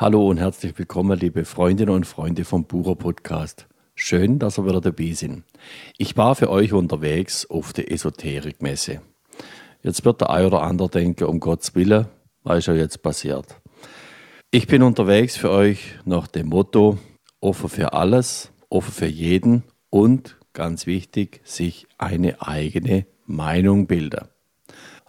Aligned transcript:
Hallo 0.00 0.28
und 0.28 0.38
herzlich 0.38 0.78
willkommen, 0.78 1.18
liebe 1.18 1.44
Freundinnen 1.44 1.92
und 1.92 2.06
Freunde 2.06 2.44
vom 2.44 2.66
Bucher 2.66 2.94
Podcast. 2.94 3.66
Schön, 3.96 4.38
dass 4.38 4.56
ihr 4.56 4.64
wieder 4.64 4.80
dabei 4.80 5.10
sind. 5.10 5.42
Ich 5.96 6.16
war 6.16 6.36
für 6.36 6.50
euch 6.50 6.72
unterwegs 6.72 7.50
auf 7.50 7.72
der 7.72 7.90
Esoterikmesse. 7.90 9.00
Jetzt 9.82 10.04
wird 10.04 10.20
der 10.20 10.30
ein 10.30 10.46
oder 10.46 10.62
andere 10.62 10.88
denken, 10.88 11.24
um 11.24 11.40
Gottes 11.40 11.74
Willen, 11.74 12.06
was 12.44 12.58
ist 12.58 12.66
ja 12.68 12.74
jetzt 12.74 13.02
passiert? 13.02 13.60
Ich 14.52 14.68
bin 14.68 14.84
unterwegs 14.84 15.36
für 15.36 15.50
euch 15.50 15.96
nach 16.04 16.28
dem 16.28 16.50
Motto, 16.50 16.98
offen 17.40 17.68
für 17.68 17.92
alles, 17.92 18.52
offen 18.68 18.92
für 18.92 19.06
jeden 19.06 19.64
und, 19.90 20.36
ganz 20.52 20.86
wichtig, 20.86 21.40
sich 21.42 21.88
eine 21.98 22.40
eigene 22.40 23.04
Meinung 23.26 23.88
bilden. 23.88 24.28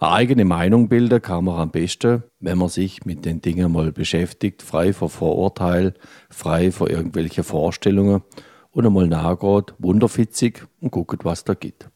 Eine 0.02 0.12
eigene 0.12 0.46
Meinung 0.46 0.88
bilden 0.88 1.20
kann 1.20 1.44
man 1.44 1.60
am 1.60 1.70
besten, 1.70 2.22
wenn 2.38 2.56
man 2.56 2.70
sich 2.70 3.04
mit 3.04 3.26
den 3.26 3.42
Dingen 3.42 3.70
mal 3.70 3.92
beschäftigt, 3.92 4.62
frei 4.62 4.94
von 4.94 5.10
Vorurteil, 5.10 5.92
frei 6.30 6.72
von 6.72 6.88
irgendwelchen 6.88 7.44
Vorstellungen 7.44 8.22
und 8.70 8.86
einmal 8.86 9.08
nachgeht, 9.08 9.74
wunderfitzig 9.78 10.62
und 10.80 10.90
guckt, 10.90 11.26
was 11.26 11.44
da 11.44 11.52
gibt. 11.52 11.90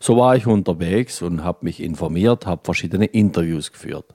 So 0.00 0.16
war 0.16 0.34
ich 0.34 0.46
unterwegs 0.46 1.20
und 1.20 1.44
habe 1.44 1.66
mich 1.66 1.82
informiert, 1.82 2.46
habe 2.46 2.62
verschiedene 2.64 3.04
Interviews 3.04 3.70
geführt. 3.70 4.14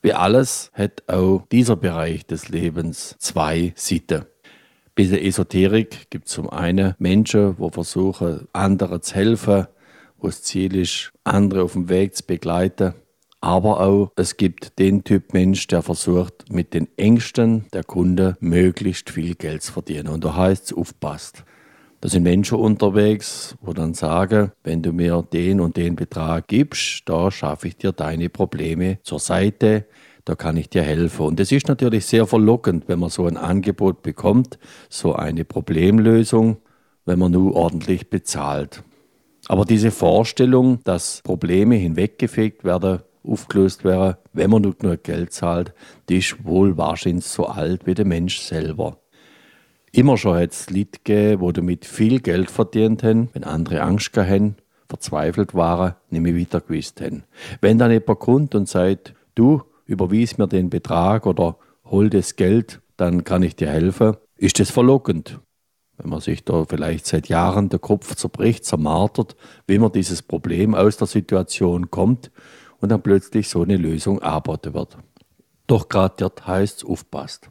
Wie 0.00 0.12
alles 0.12 0.70
hat 0.72 1.02
auch 1.08 1.42
dieser 1.50 1.74
Bereich 1.74 2.24
des 2.28 2.48
Lebens 2.48 3.16
zwei 3.18 3.72
Seiten. 3.74 4.24
Der 4.96 5.24
Esoterik 5.24 6.10
gibt 6.10 6.28
es 6.28 6.34
zum 6.34 6.48
einen 6.48 6.94
Menschen, 6.98 7.56
die 7.56 7.70
versuchen, 7.72 8.46
anderen 8.52 9.02
zu 9.02 9.16
helfen, 9.16 9.66
wo 10.24 10.28
das 10.28 10.42
Ziel 10.42 10.74
ist, 10.74 11.12
andere 11.22 11.62
auf 11.62 11.74
dem 11.74 11.90
Weg 11.90 12.16
zu 12.16 12.24
begleiten. 12.24 12.94
Aber 13.42 13.80
auch 13.80 14.10
es 14.16 14.38
gibt 14.38 14.78
den 14.78 15.04
Typ 15.04 15.34
Mensch, 15.34 15.66
der 15.66 15.82
versucht, 15.82 16.50
mit 16.50 16.72
den 16.72 16.88
Ängsten 16.96 17.66
der 17.74 17.84
Kunden 17.84 18.34
möglichst 18.40 19.10
viel 19.10 19.34
Geld 19.34 19.62
zu 19.62 19.74
verdienen. 19.74 20.08
Und 20.08 20.24
da 20.24 20.34
heißt 20.34 20.64
es, 20.64 20.72
aufpasst. 20.72 21.44
Da 22.00 22.08
sind 22.08 22.22
Menschen 22.22 22.56
unterwegs, 22.56 23.54
wo 23.60 23.74
dann 23.74 23.92
sagen, 23.92 24.52
wenn 24.62 24.80
du 24.80 24.92
mir 24.92 25.22
den 25.30 25.60
und 25.60 25.76
den 25.76 25.94
Betrag 25.94 26.48
gibst, 26.48 27.02
da 27.04 27.30
schaffe 27.30 27.68
ich 27.68 27.76
dir 27.76 27.92
deine 27.92 28.30
Probleme 28.30 28.98
zur 29.02 29.18
Seite, 29.18 29.84
da 30.24 30.34
kann 30.34 30.56
ich 30.56 30.70
dir 30.70 30.82
helfen. 30.82 31.26
Und 31.26 31.38
es 31.38 31.52
ist 31.52 31.68
natürlich 31.68 32.06
sehr 32.06 32.26
verlockend, 32.26 32.88
wenn 32.88 32.98
man 32.98 33.10
so 33.10 33.26
ein 33.26 33.36
Angebot 33.36 34.02
bekommt, 34.02 34.58
so 34.88 35.14
eine 35.14 35.44
Problemlösung, 35.44 36.56
wenn 37.04 37.18
man 37.18 37.32
nur 37.32 37.54
ordentlich 37.54 38.08
bezahlt. 38.08 38.82
Aber 39.48 39.64
diese 39.64 39.90
Vorstellung, 39.90 40.80
dass 40.84 41.20
Probleme 41.22 41.76
hinweggefegt 41.76 42.64
werden, 42.64 43.00
aufgelöst 43.26 43.84
werden, 43.84 44.16
wenn 44.32 44.50
man 44.50 44.62
nur 44.62 44.76
genug 44.76 45.02
Geld 45.02 45.32
zahlt, 45.32 45.72
die 46.08 46.18
ist 46.18 46.44
wohl 46.44 46.76
wahrscheinlich 46.76 47.24
so 47.24 47.46
alt 47.46 47.86
wie 47.86 47.94
der 47.94 48.04
Mensch 48.04 48.40
selber. 48.40 48.98
Immer 49.92 50.16
schon 50.18 50.36
hat 50.36 50.52
es 50.52 50.70
Leute 50.70 50.98
gegeben, 51.04 51.46
die 51.46 51.52
damit 51.52 51.84
viel 51.84 52.20
Geld 52.20 52.50
verdient 52.50 53.02
haben, 53.02 53.28
wenn 53.32 53.44
andere 53.44 53.82
Angst 53.82 54.16
haben, 54.16 54.56
verzweifelt 54.88 55.54
waren, 55.54 55.94
nicht 56.10 56.22
mehr 56.22 56.36
weiter 56.36 56.60
gewusst 56.60 57.00
haben. 57.00 57.24
Wenn 57.60 57.78
dann 57.78 57.92
jemand 57.92 58.18
kommt 58.18 58.54
und 58.54 58.68
sagt, 58.68 59.14
du, 59.34 59.62
überwies 59.86 60.36
mir 60.36 60.48
den 60.48 60.68
Betrag 60.68 61.26
oder 61.26 61.56
hol 61.84 62.10
das 62.10 62.36
Geld, 62.36 62.80
dann 62.96 63.24
kann 63.24 63.42
ich 63.42 63.56
dir 63.56 63.68
helfen, 63.68 64.16
ist 64.36 64.58
das 64.58 64.70
verlockend 64.70 65.38
wenn 65.96 66.10
man 66.10 66.20
sich 66.20 66.44
da 66.44 66.64
vielleicht 66.64 67.06
seit 67.06 67.28
Jahren 67.28 67.68
der 67.68 67.78
Kopf 67.78 68.14
zerbricht, 68.16 68.64
zermartert, 68.64 69.36
wie 69.66 69.78
man 69.78 69.92
dieses 69.92 70.22
Problem 70.22 70.74
aus 70.74 70.96
der 70.96 71.06
Situation 71.06 71.90
kommt 71.90 72.30
und 72.80 72.90
dann 72.90 73.02
plötzlich 73.02 73.48
so 73.48 73.62
eine 73.62 73.76
Lösung 73.76 74.20
arbeitet 74.20 74.74
wird. 74.74 74.98
Doch 75.66 75.88
gerade 75.88 76.14
dort 76.18 76.46
heißt 76.46 76.78
es 76.78 76.84
aufpasst. 76.84 77.48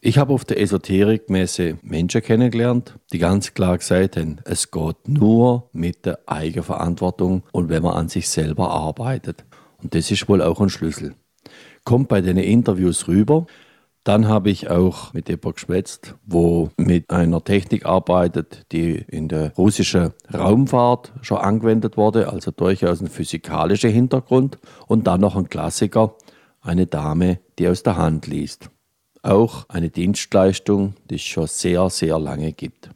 Ich 0.00 0.18
habe 0.18 0.32
auf 0.32 0.44
der 0.44 0.60
Esoterikmesse 0.60 1.78
Menschen 1.82 2.22
kennengelernt, 2.22 2.94
die 3.12 3.18
ganz 3.18 3.54
klar 3.54 3.78
gesagt 3.78 4.16
haben, 4.16 4.36
es 4.44 4.70
geht 4.70 5.08
nur 5.08 5.70
mit 5.72 6.06
der 6.06 6.20
Eigenverantwortung 6.26 7.42
und 7.52 7.68
wenn 7.68 7.82
man 7.82 7.94
an 7.94 8.08
sich 8.08 8.28
selber 8.28 8.70
arbeitet. 8.70 9.44
Und 9.82 9.94
das 9.94 10.10
ist 10.10 10.28
wohl 10.28 10.40
auch 10.42 10.60
ein 10.60 10.68
Schlüssel. 10.68 11.14
Kommt 11.84 12.08
bei 12.08 12.20
den 12.20 12.36
Interviews 12.36 13.08
rüber, 13.08 13.46
dann 14.08 14.26
habe 14.26 14.48
ich 14.48 14.70
auch 14.70 15.12
mit 15.12 15.28
jemandem 15.28 15.52
geschwätzt, 15.52 16.14
wo 16.24 16.70
mit 16.78 17.10
einer 17.10 17.44
Technik 17.44 17.84
arbeitet, 17.84 18.64
die 18.72 19.04
in 19.06 19.28
der 19.28 19.52
russischen 19.58 20.14
Raumfahrt 20.32 21.12
schon 21.20 21.36
angewendet 21.36 21.98
wurde, 21.98 22.32
also 22.32 22.50
durchaus 22.50 23.02
ein 23.02 23.08
physikalischer 23.08 23.90
Hintergrund. 23.90 24.56
Und 24.86 25.06
dann 25.06 25.20
noch 25.20 25.36
ein 25.36 25.50
Klassiker, 25.50 26.14
eine 26.62 26.86
Dame, 26.86 27.40
die 27.58 27.68
aus 27.68 27.82
der 27.82 27.98
Hand 27.98 28.26
liest. 28.26 28.70
Auch 29.22 29.68
eine 29.68 29.90
Dienstleistung, 29.90 30.94
die 31.10 31.16
es 31.16 31.22
schon 31.22 31.46
sehr, 31.46 31.90
sehr 31.90 32.18
lange 32.18 32.52
gibt. 32.52 32.88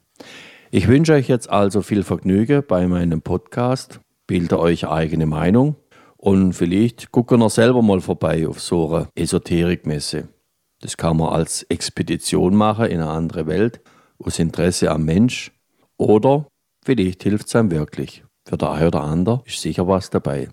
Ich 0.70 0.88
wünsche 0.88 1.12
euch 1.12 1.28
jetzt 1.28 1.50
also 1.50 1.82
viel 1.82 2.04
Vergnügen 2.04 2.62
bei 2.66 2.86
meinem 2.86 3.20
Podcast. 3.20 4.00
Bildet 4.26 4.54
euch 4.54 4.88
eigene 4.88 5.26
Meinung 5.26 5.76
und 6.16 6.54
vielleicht 6.54 7.12
gucken 7.12 7.40
wir 7.40 7.50
selber 7.50 7.82
mal 7.82 8.00
vorbei 8.00 8.48
auf 8.48 8.62
so 8.62 8.94
eine 8.94 9.08
Esoterikmesse. 9.14 10.28
Das 10.82 10.96
kann 10.96 11.16
man 11.16 11.32
als 11.32 11.62
Expedition 11.64 12.54
machen 12.56 12.86
in 12.86 13.00
eine 13.00 13.10
andere 13.10 13.46
Welt, 13.46 13.80
aus 14.18 14.38
Interesse 14.38 14.90
am 14.90 15.04
Mensch. 15.04 15.52
Oder 15.96 16.48
vielleicht 16.84 17.22
hilft 17.22 17.46
es 17.46 17.56
einem 17.56 17.70
wirklich. 17.70 18.24
Für 18.44 18.56
der 18.56 18.72
eine 18.72 18.88
oder 18.88 19.02
andere 19.02 19.42
ist 19.46 19.62
sicher 19.62 19.86
was 19.86 20.10
dabei. 20.10 20.48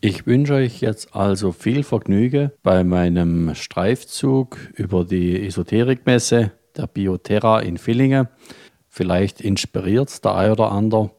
Ich 0.00 0.26
wünsche 0.26 0.54
euch 0.54 0.80
jetzt 0.80 1.14
also 1.14 1.52
viel 1.52 1.84
Vergnügen 1.84 2.50
bei 2.64 2.82
meinem 2.82 3.54
Streifzug 3.54 4.58
über 4.74 5.04
die 5.04 5.46
Esoterikmesse 5.46 6.50
der 6.76 6.88
Bioterra 6.88 7.60
in 7.60 7.78
Villingen. 7.78 8.28
Vielleicht 8.88 9.40
inspiriert 9.40 10.08
es 10.08 10.20
der 10.20 10.34
eine 10.34 10.52
oder 10.52 10.72
andere. 10.72 11.12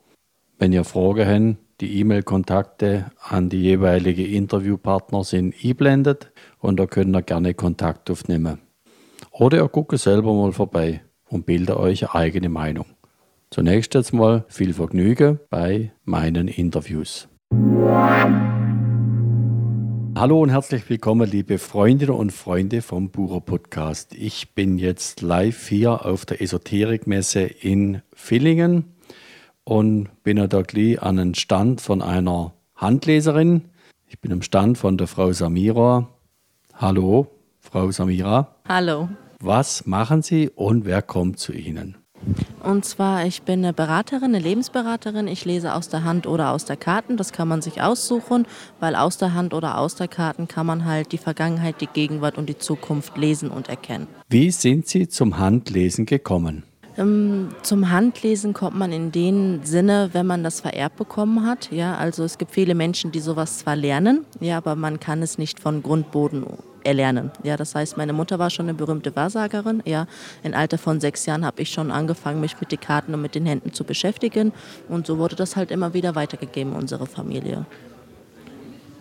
Wenn 0.57 0.73
ihr 0.73 0.83
Fragen 0.83 1.57
habt, 1.57 1.68
die 1.81 1.99
E-Mail-Kontakte 1.99 3.11
an 3.21 3.49
die 3.49 3.61
jeweilige 3.61 4.25
Interviewpartner 4.25 5.23
sind 5.23 5.55
eingeblendet 5.55 6.31
und 6.59 6.77
da 6.77 6.85
könnt 6.85 7.15
ihr 7.15 7.21
gerne 7.21 7.53
Kontakt 7.53 8.11
aufnehmen. 8.11 8.59
Oder 9.31 9.59
ihr 9.59 9.67
guckt 9.69 9.97
selber 9.97 10.33
mal 10.33 10.51
vorbei 10.51 11.01
und 11.29 11.45
bildet 11.45 11.77
euch 11.77 12.03
eine 12.03 12.15
eigene 12.15 12.49
Meinung. 12.49 12.85
Zunächst 13.49 13.93
jetzt 13.93 14.13
mal 14.13 14.43
viel 14.49 14.73
Vergnügen 14.73 15.39
bei 15.49 15.91
meinen 16.03 16.47
Interviews. 16.47 17.29
Hallo 20.15 20.41
und 20.41 20.49
herzlich 20.49 20.89
willkommen, 20.89 21.29
liebe 21.29 21.57
Freundinnen 21.57 22.13
und 22.13 22.31
Freunde 22.31 22.81
vom 22.81 23.09
Bucher 23.09 23.39
Podcast. 23.39 24.13
Ich 24.13 24.53
bin 24.53 24.77
jetzt 24.77 25.21
live 25.21 25.69
hier 25.69 26.05
auf 26.05 26.25
der 26.25 26.41
Esoterikmesse 26.41 27.41
in 27.43 28.01
Villingen 28.13 28.98
und 29.69 30.09
bin 30.23 30.37
ja 30.37 30.47
da 30.47 30.63
gleich 30.63 31.01
an 31.01 31.19
einem 31.19 31.35
Stand 31.35 31.79
von 31.79 32.01
einer 32.01 32.53
Handleserin. 32.75 33.65
Ich 34.07 34.19
bin 34.19 34.31
am 34.31 34.41
Stand 34.41 34.79
von 34.79 34.97
der 34.97 35.05
Frau 35.05 35.31
Samira. 35.31 36.07
Hallo, 36.73 37.27
Frau 37.59 37.91
Samira. 37.91 38.55
Hallo. 38.67 39.09
Was 39.39 39.85
machen 39.85 40.23
Sie 40.23 40.49
und 40.49 40.85
wer 40.85 41.03
kommt 41.03 41.37
zu 41.37 41.53
Ihnen? 41.53 41.97
Und 42.63 42.83
zwar, 42.83 43.25
ich 43.25 43.43
bin 43.43 43.63
eine 43.63 43.71
Beraterin, 43.71 44.35
eine 44.35 44.39
Lebensberaterin. 44.39 45.27
Ich 45.27 45.45
lese 45.45 45.73
aus 45.73 45.87
der 45.87 46.03
Hand 46.03 46.25
oder 46.25 46.51
aus 46.51 46.65
der 46.65 46.75
Karten. 46.75 47.15
Das 47.15 47.31
kann 47.31 47.47
man 47.47 47.61
sich 47.61 47.81
aussuchen, 47.81 48.47
weil 48.79 48.95
aus 48.95 49.17
der 49.17 49.33
Hand 49.35 49.53
oder 49.53 49.77
aus 49.77 49.95
der 49.95 50.07
Karten 50.07 50.47
kann 50.47 50.65
man 50.65 50.83
halt 50.83 51.11
die 51.11 51.17
Vergangenheit, 51.17 51.79
die 51.79 51.87
Gegenwart 51.87 52.37
und 52.37 52.49
die 52.49 52.57
Zukunft 52.57 53.17
lesen 53.17 53.51
und 53.51 53.69
erkennen. 53.69 54.07
Wie 54.29 54.49
sind 54.51 54.87
Sie 54.87 55.07
zum 55.07 55.37
Handlesen 55.37 56.05
gekommen? 56.05 56.63
Ähm, 56.97 57.49
zum 57.61 57.91
Handlesen 57.91 58.53
kommt 58.53 58.77
man 58.77 58.91
in 58.91 59.11
dem 59.11 59.63
Sinne, 59.63 60.09
wenn 60.13 60.25
man 60.25 60.43
das 60.43 60.61
vererbt 60.61 60.97
bekommen 60.97 61.45
hat. 61.45 61.71
Ja, 61.71 61.95
also 61.95 62.23
es 62.23 62.37
gibt 62.37 62.51
viele 62.51 62.75
Menschen, 62.75 63.11
die 63.11 63.19
sowas 63.19 63.59
zwar 63.59 63.75
lernen, 63.75 64.25
ja, 64.39 64.57
aber 64.57 64.75
man 64.75 64.99
kann 64.99 65.21
es 65.21 65.37
nicht 65.37 65.59
von 65.59 65.83
Grundboden 65.83 66.45
erlernen. 66.83 67.31
Ja, 67.43 67.57
das 67.57 67.75
heißt, 67.75 67.97
meine 67.97 68.13
Mutter 68.13 68.39
war 68.39 68.49
schon 68.49 68.65
eine 68.65 68.73
berühmte 68.73 69.15
Wahrsagerin. 69.15 69.81
Ja, 69.85 70.07
im 70.43 70.53
Alter 70.53 70.77
von 70.77 70.99
sechs 70.99 71.25
Jahren 71.25 71.45
habe 71.45 71.61
ich 71.61 71.69
schon 71.69 71.91
angefangen, 71.91 72.41
mich 72.41 72.59
mit 72.59 72.71
den 72.71 72.79
Karten 72.79 73.13
und 73.13 73.21
mit 73.21 73.35
den 73.35 73.45
Händen 73.45 73.73
zu 73.73 73.83
beschäftigen. 73.83 74.51
Und 74.87 75.07
so 75.07 75.17
wurde 75.17 75.35
das 75.35 75.55
halt 75.55 75.71
immer 75.71 75.93
wieder 75.93 76.15
weitergegeben, 76.15 76.73
unsere 76.73 77.05
Familie. 77.05 77.65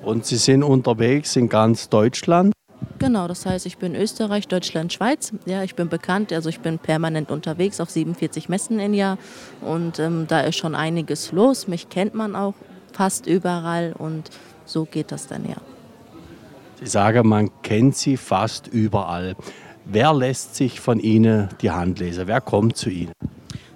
Und 0.02 0.26
Sie 0.26 0.37
sind 0.37 0.62
unterwegs 0.62 1.37
in 1.37 1.49
ganz 1.49 1.88
Deutschland? 1.88 2.52
Genau, 2.98 3.28
das 3.28 3.46
heißt, 3.46 3.64
ich 3.66 3.78
bin 3.78 3.94
Österreich, 3.94 4.48
Deutschland, 4.48 4.92
Schweiz. 4.92 5.32
Ja, 5.46 5.62
ich 5.62 5.76
bin 5.76 5.88
bekannt, 5.88 6.32
also 6.32 6.48
ich 6.48 6.60
bin 6.60 6.78
permanent 6.78 7.30
unterwegs 7.30 7.80
auf 7.80 7.90
47 7.90 8.48
Messen 8.48 8.80
im 8.80 8.92
Jahr 8.92 9.18
und 9.60 10.00
ähm, 10.00 10.26
da 10.26 10.40
ist 10.40 10.56
schon 10.56 10.74
einiges 10.74 11.30
los. 11.30 11.68
Mich 11.68 11.88
kennt 11.88 12.14
man 12.14 12.34
auch 12.34 12.54
fast 12.92 13.26
überall 13.26 13.94
und 13.96 14.30
so 14.64 14.84
geht 14.84 15.12
das 15.12 15.28
dann 15.28 15.48
ja. 15.48 15.56
Sie 16.80 16.86
sagen, 16.86 17.28
man 17.28 17.50
kennt 17.62 17.96
Sie 17.96 18.16
fast 18.16 18.66
überall. 18.66 19.36
Wer 19.84 20.12
lässt 20.12 20.56
sich 20.56 20.80
von 20.80 20.98
Ihnen 21.00 21.48
die 21.60 21.70
Hand 21.70 22.00
lesen? 22.00 22.26
Wer 22.26 22.40
kommt 22.40 22.76
zu 22.76 22.90
Ihnen? 22.90 23.12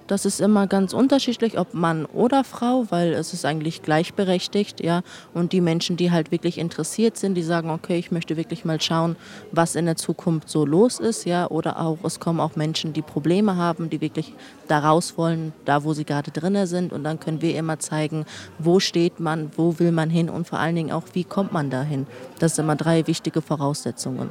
Das 0.07 0.25
ist 0.25 0.41
immer 0.41 0.67
ganz 0.67 0.93
unterschiedlich, 0.93 1.57
ob 1.57 1.73
Mann 1.73 2.05
oder 2.05 2.43
Frau, 2.43 2.85
weil 2.89 3.13
es 3.13 3.33
ist 3.33 3.45
eigentlich 3.45 3.83
gleichberechtigt, 3.83 4.83
ja. 4.83 5.01
Und 5.33 5.53
die 5.53 5.61
Menschen, 5.61 5.95
die 5.95 6.11
halt 6.11 6.31
wirklich 6.31 6.57
interessiert 6.57 7.17
sind, 7.17 7.35
die 7.35 7.43
sagen, 7.43 7.69
okay, 7.69 7.97
ich 7.97 8.11
möchte 8.11 8.35
wirklich 8.35 8.65
mal 8.65 8.81
schauen, 8.81 9.15
was 9.51 9.75
in 9.75 9.85
der 9.85 9.95
Zukunft 9.95 10.49
so 10.49 10.65
los 10.65 10.99
ist, 10.99 11.25
ja. 11.25 11.49
Oder 11.49 11.79
auch, 11.79 11.99
es 12.03 12.19
kommen 12.19 12.41
auch 12.41 12.57
Menschen, 12.57 12.91
die 12.91 13.01
Probleme 13.01 13.55
haben, 13.55 13.89
die 13.89 14.01
wirklich 14.01 14.33
da 14.67 14.79
raus 14.79 15.13
wollen, 15.15 15.53
da 15.63 15.85
wo 15.85 15.93
sie 15.93 16.03
gerade 16.03 16.31
drinnen 16.31 16.67
sind. 16.67 16.91
Und 16.91 17.05
dann 17.05 17.19
können 17.19 17.41
wir 17.41 17.55
immer 17.57 17.79
zeigen, 17.79 18.25
wo 18.59 18.81
steht 18.81 19.21
man, 19.21 19.51
wo 19.55 19.79
will 19.79 19.93
man 19.93 20.09
hin 20.09 20.29
und 20.29 20.47
vor 20.47 20.59
allen 20.59 20.75
Dingen 20.75 20.91
auch, 20.91 21.03
wie 21.13 21.23
kommt 21.23 21.53
man 21.53 21.69
dahin. 21.69 22.07
Das 22.39 22.55
sind 22.55 22.65
immer 22.65 22.75
drei 22.75 23.07
wichtige 23.07 23.41
Voraussetzungen. 23.41 24.29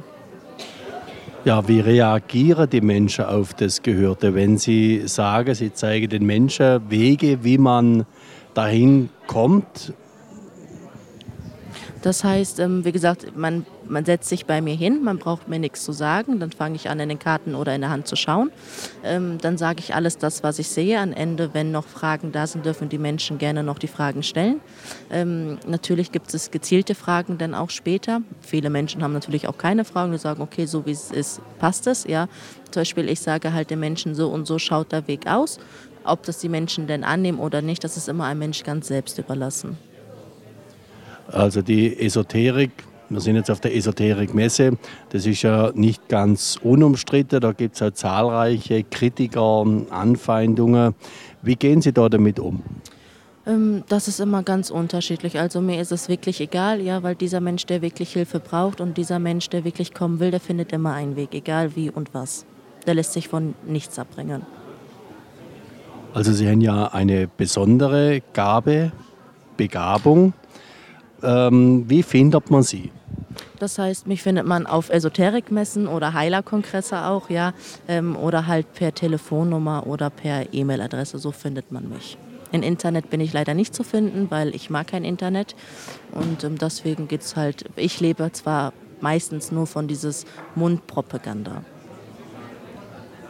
Ja, 1.45 1.67
wie 1.67 1.81
reagieren 1.81 2.69
die 2.69 2.79
Menschen 2.79 3.25
auf 3.25 3.53
das 3.53 3.81
Gehörte, 3.81 4.33
wenn 4.33 4.57
sie 4.57 5.01
sagen, 5.07 5.53
sie 5.53 5.73
zeigen 5.73 6.07
den 6.07 6.25
Menschen 6.25 6.89
Wege, 6.89 7.43
wie 7.43 7.57
man 7.57 8.05
dahin 8.53 9.09
kommt? 9.27 9.91
Das 12.03 12.23
heißt, 12.25 12.59
ähm, 12.59 12.83
wie 12.83 12.91
gesagt, 12.91 13.35
man 13.35 13.65
man 13.87 14.05
setzt 14.05 14.29
sich 14.29 14.45
bei 14.45 14.61
mir 14.61 14.75
hin, 14.75 15.03
man 15.03 15.17
braucht 15.17 15.47
mir 15.47 15.59
nichts 15.59 15.83
zu 15.83 15.91
sagen, 15.91 16.39
dann 16.39 16.51
fange 16.51 16.75
ich 16.75 16.89
an, 16.89 16.99
in 16.99 17.09
den 17.09 17.19
Karten 17.19 17.55
oder 17.55 17.73
in 17.73 17.81
der 17.81 17.89
Hand 17.89 18.07
zu 18.07 18.15
schauen. 18.15 18.51
Ähm, 19.03 19.37
dann 19.41 19.57
sage 19.57 19.79
ich 19.79 19.95
alles 19.95 20.17
das, 20.17 20.43
was 20.43 20.59
ich 20.59 20.67
sehe. 20.67 20.99
Am 20.99 21.13
Ende, 21.13 21.53
wenn 21.53 21.71
noch 21.71 21.85
Fragen 21.85 22.31
da 22.31 22.45
sind, 22.45 22.65
dürfen 22.65 22.89
die 22.89 22.97
Menschen 22.97 23.37
gerne 23.37 23.63
noch 23.63 23.79
die 23.79 23.87
Fragen 23.87 24.21
stellen. 24.23 24.59
Ähm, 25.11 25.59
natürlich 25.65 26.11
gibt 26.11 26.33
es 26.33 26.51
gezielte 26.51 26.95
Fragen 26.95 27.37
dann 27.37 27.55
auch 27.55 27.69
später. 27.69 28.21
Viele 28.41 28.69
Menschen 28.69 29.01
haben 29.01 29.13
natürlich 29.13 29.47
auch 29.47 29.57
keine 29.57 29.85
Fragen, 29.85 30.11
die 30.11 30.17
sagen, 30.17 30.41
okay, 30.41 30.65
so 30.65 30.85
wie 30.85 30.91
es 30.91 31.11
ist, 31.11 31.41
passt 31.59 31.87
es. 31.87 32.05
Ja. 32.05 32.27
Zum 32.71 32.81
Beispiel, 32.81 33.09
ich 33.09 33.21
sage 33.21 33.53
halt 33.53 33.69
den 33.69 33.79
Menschen, 33.79 34.15
so 34.15 34.29
und 34.29 34.45
so 34.45 34.59
schaut 34.59 34.91
der 34.91 35.07
Weg 35.07 35.27
aus. 35.27 35.57
Ob 36.03 36.23
das 36.23 36.39
die 36.39 36.49
Menschen 36.49 36.87
denn 36.87 37.05
annehmen 37.05 37.39
oder 37.39 37.61
nicht, 37.61 37.83
das 37.83 37.95
ist 37.95 38.09
immer 38.09 38.25
einem 38.25 38.39
Mensch 38.39 38.63
ganz 38.63 38.87
selbst 38.87 39.17
überlassen. 39.19 39.77
Also 41.27 41.61
die 41.61 41.99
Esoterik 41.99 42.71
wir 43.13 43.21
sind 43.21 43.35
jetzt 43.35 43.51
auf 43.51 43.59
der 43.59 43.75
Esoterik-Messe. 43.75 44.77
Das 45.09 45.25
ist 45.25 45.43
ja 45.43 45.71
nicht 45.75 46.09
ganz 46.09 46.57
unumstritten. 46.61 47.41
Da 47.41 47.51
gibt 47.51 47.75
es 47.75 47.81
ja 47.81 47.93
zahlreiche 47.93 48.83
Kritiker, 48.83 49.65
Anfeindungen. 49.91 50.95
Wie 51.41 51.55
gehen 51.55 51.81
Sie 51.81 51.93
da 51.93 52.09
damit 52.09 52.39
um? 52.39 52.63
Ähm, 53.45 53.83
das 53.87 54.07
ist 54.07 54.19
immer 54.19 54.41
ganz 54.41 54.71
unterschiedlich. 54.71 55.39
Also 55.39 55.61
mir 55.61 55.79
ist 55.79 55.91
es 55.91 56.09
wirklich 56.09 56.41
egal, 56.41 56.81
ja, 56.81 57.03
weil 57.03 57.15
dieser 57.15 57.41
Mensch, 57.41 57.65
der 57.65 57.81
wirklich 57.81 58.13
Hilfe 58.13 58.39
braucht 58.39 58.81
und 58.81 58.97
dieser 58.97 59.19
Mensch, 59.19 59.49
der 59.49 59.63
wirklich 59.63 59.93
kommen 59.93 60.19
will, 60.19 60.31
der 60.31 60.39
findet 60.39 60.71
immer 60.71 60.93
einen 60.93 61.15
Weg, 61.15 61.35
egal 61.35 61.75
wie 61.75 61.89
und 61.89 62.13
was. 62.13 62.45
Der 62.87 62.95
lässt 62.95 63.13
sich 63.13 63.27
von 63.27 63.53
nichts 63.67 63.99
abbringen. 63.99 64.43
Also 66.13 66.31
Sie 66.31 66.47
haben 66.47 66.61
ja 66.61 66.87
eine 66.87 67.27
besondere 67.27 68.21
Gabe, 68.33 68.91
Begabung. 69.57 70.33
Ähm, 71.23 71.85
wie 71.87 72.03
findet 72.03 72.51
man 72.51 72.63
sie? 72.63 72.91
Das 73.59 73.79
heißt, 73.79 74.07
mich 74.07 74.21
findet 74.21 74.45
man 74.45 74.67
auf 74.67 74.89
Esoterikmessen 74.89 75.87
oder 75.87 76.13
Heilerkongresse 76.13 77.05
auch, 77.05 77.29
ja, 77.29 77.53
ähm, 77.87 78.15
oder 78.15 78.45
halt 78.47 78.73
per 78.73 78.93
Telefonnummer 78.93 79.87
oder 79.87 80.09
per 80.09 80.53
E-Mail-Adresse. 80.53 81.17
So 81.17 81.31
findet 81.31 81.71
man 81.71 81.87
mich. 81.87 82.17
Im 82.51 82.61
Internet 82.61 83.09
bin 83.09 83.21
ich 83.21 83.33
leider 83.33 83.53
nicht 83.53 83.73
zu 83.73 83.83
finden, 83.83 84.29
weil 84.29 84.53
ich 84.53 84.69
mag 84.69 84.87
kein 84.87 85.03
Internet 85.03 85.55
und 86.11 86.43
ähm, 86.43 86.57
deswegen 86.57 87.07
geht 87.07 87.21
es 87.21 87.35
halt. 87.35 87.65
Ich 87.77 87.99
lebe 87.99 88.31
zwar 88.31 88.73
meistens 89.01 89.51
nur 89.51 89.65
von 89.65 89.87
dieses 89.87 90.25
Mundpropaganda. 90.55 91.63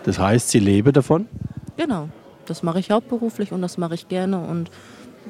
Das 0.04 0.19
heißt, 0.19 0.50
Sie 0.50 0.60
leben 0.60 0.92
davon? 0.92 1.28
Genau, 1.78 2.10
das 2.46 2.63
mache 2.63 2.80
ich 2.80 2.92
hauptberuflich 2.92 3.51
und 3.51 3.62
das 3.62 3.78
mache 3.78 3.94
ich 3.94 4.07
gerne 4.07 4.39
und 4.39 4.69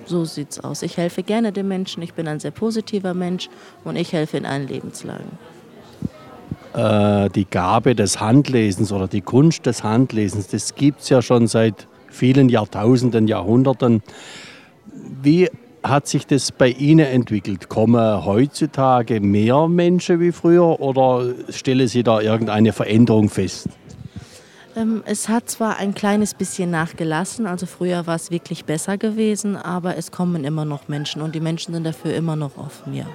so 0.06 0.25
sieht's 0.25 0.60
aus. 0.60 0.81
Ich 0.81 0.98
helfe 0.98 1.24
gerne 1.24 1.51
den 1.51 1.68
Menschen. 1.68 2.04
Ich 2.04 2.13
bin 2.13 2.28
ein 2.28 2.40
sehr 2.40 2.51
positiver 2.51 3.13
Mensch 3.13 3.50
und 3.84 3.95
ich 3.95 4.13
helfe 4.13 4.38
in 4.38 4.45
allen 4.45 4.68
Lebenslagen. 4.68 5.38
Äh, 6.74 7.30
die 7.30 7.45
Gabe 7.45 7.95
des 7.95 8.19
Handlesens 8.19 8.92
oder 8.92 9.07
die 9.07 9.22
Kunst 9.22 9.66
des 9.66 9.84
Handlesens, 9.84 10.48
das 10.48 10.75
gibt 10.75 11.01
es 11.01 11.10
ja 11.10 11.22
schon 11.22 11.48
seit 11.48 11.88
vielen 12.10 12.50
Jahrtausenden, 12.50 13.28
Jahrhunderten. 13.28 14.01
Wie 15.22 15.50
hat 15.84 16.07
sich 16.07 16.25
das 16.25 16.51
bei 16.51 16.69
Ihnen 16.69 17.06
entwickelt? 17.06 17.69
Kommen 17.69 18.25
heutzutage 18.25 19.19
mehr 19.19 19.68
Menschen 19.68 20.19
wie 20.19 20.31
früher 20.31 20.80
oder 20.80 21.34
stellen 21.50 21.88
Sie 21.88 22.04
da 22.04 22.22
irgendeine 22.22 22.74
Veränderung 22.74 23.30
fest? 23.30 23.68
Ähm, 24.75 25.04
es 25.06 25.30
hat 25.30 25.50
zwar 25.50 25.78
ein 25.78 25.94
kleines 25.94 26.34
bisschen 26.34 26.72
nachgelassen, 26.72 27.46
also 27.46 27.66
früher 27.66 28.08
war 28.08 28.16
es 28.16 28.31
wirklich 28.31 28.66
besser 28.66 28.98
gewesen, 28.98 29.56
aber 29.56 29.98
es 29.98 30.12
kommen 30.12 30.44
immer 30.44 30.66
noch 30.66 30.88
Menschen 30.88 31.22
und 31.22 31.36
die 31.36 31.40
Menschen 31.40 31.74
sind 31.74 31.84
dafür 31.84 32.16
immer 32.16 32.36
noch 32.36 32.58
offen, 32.58 32.94
ja. 32.94 33.06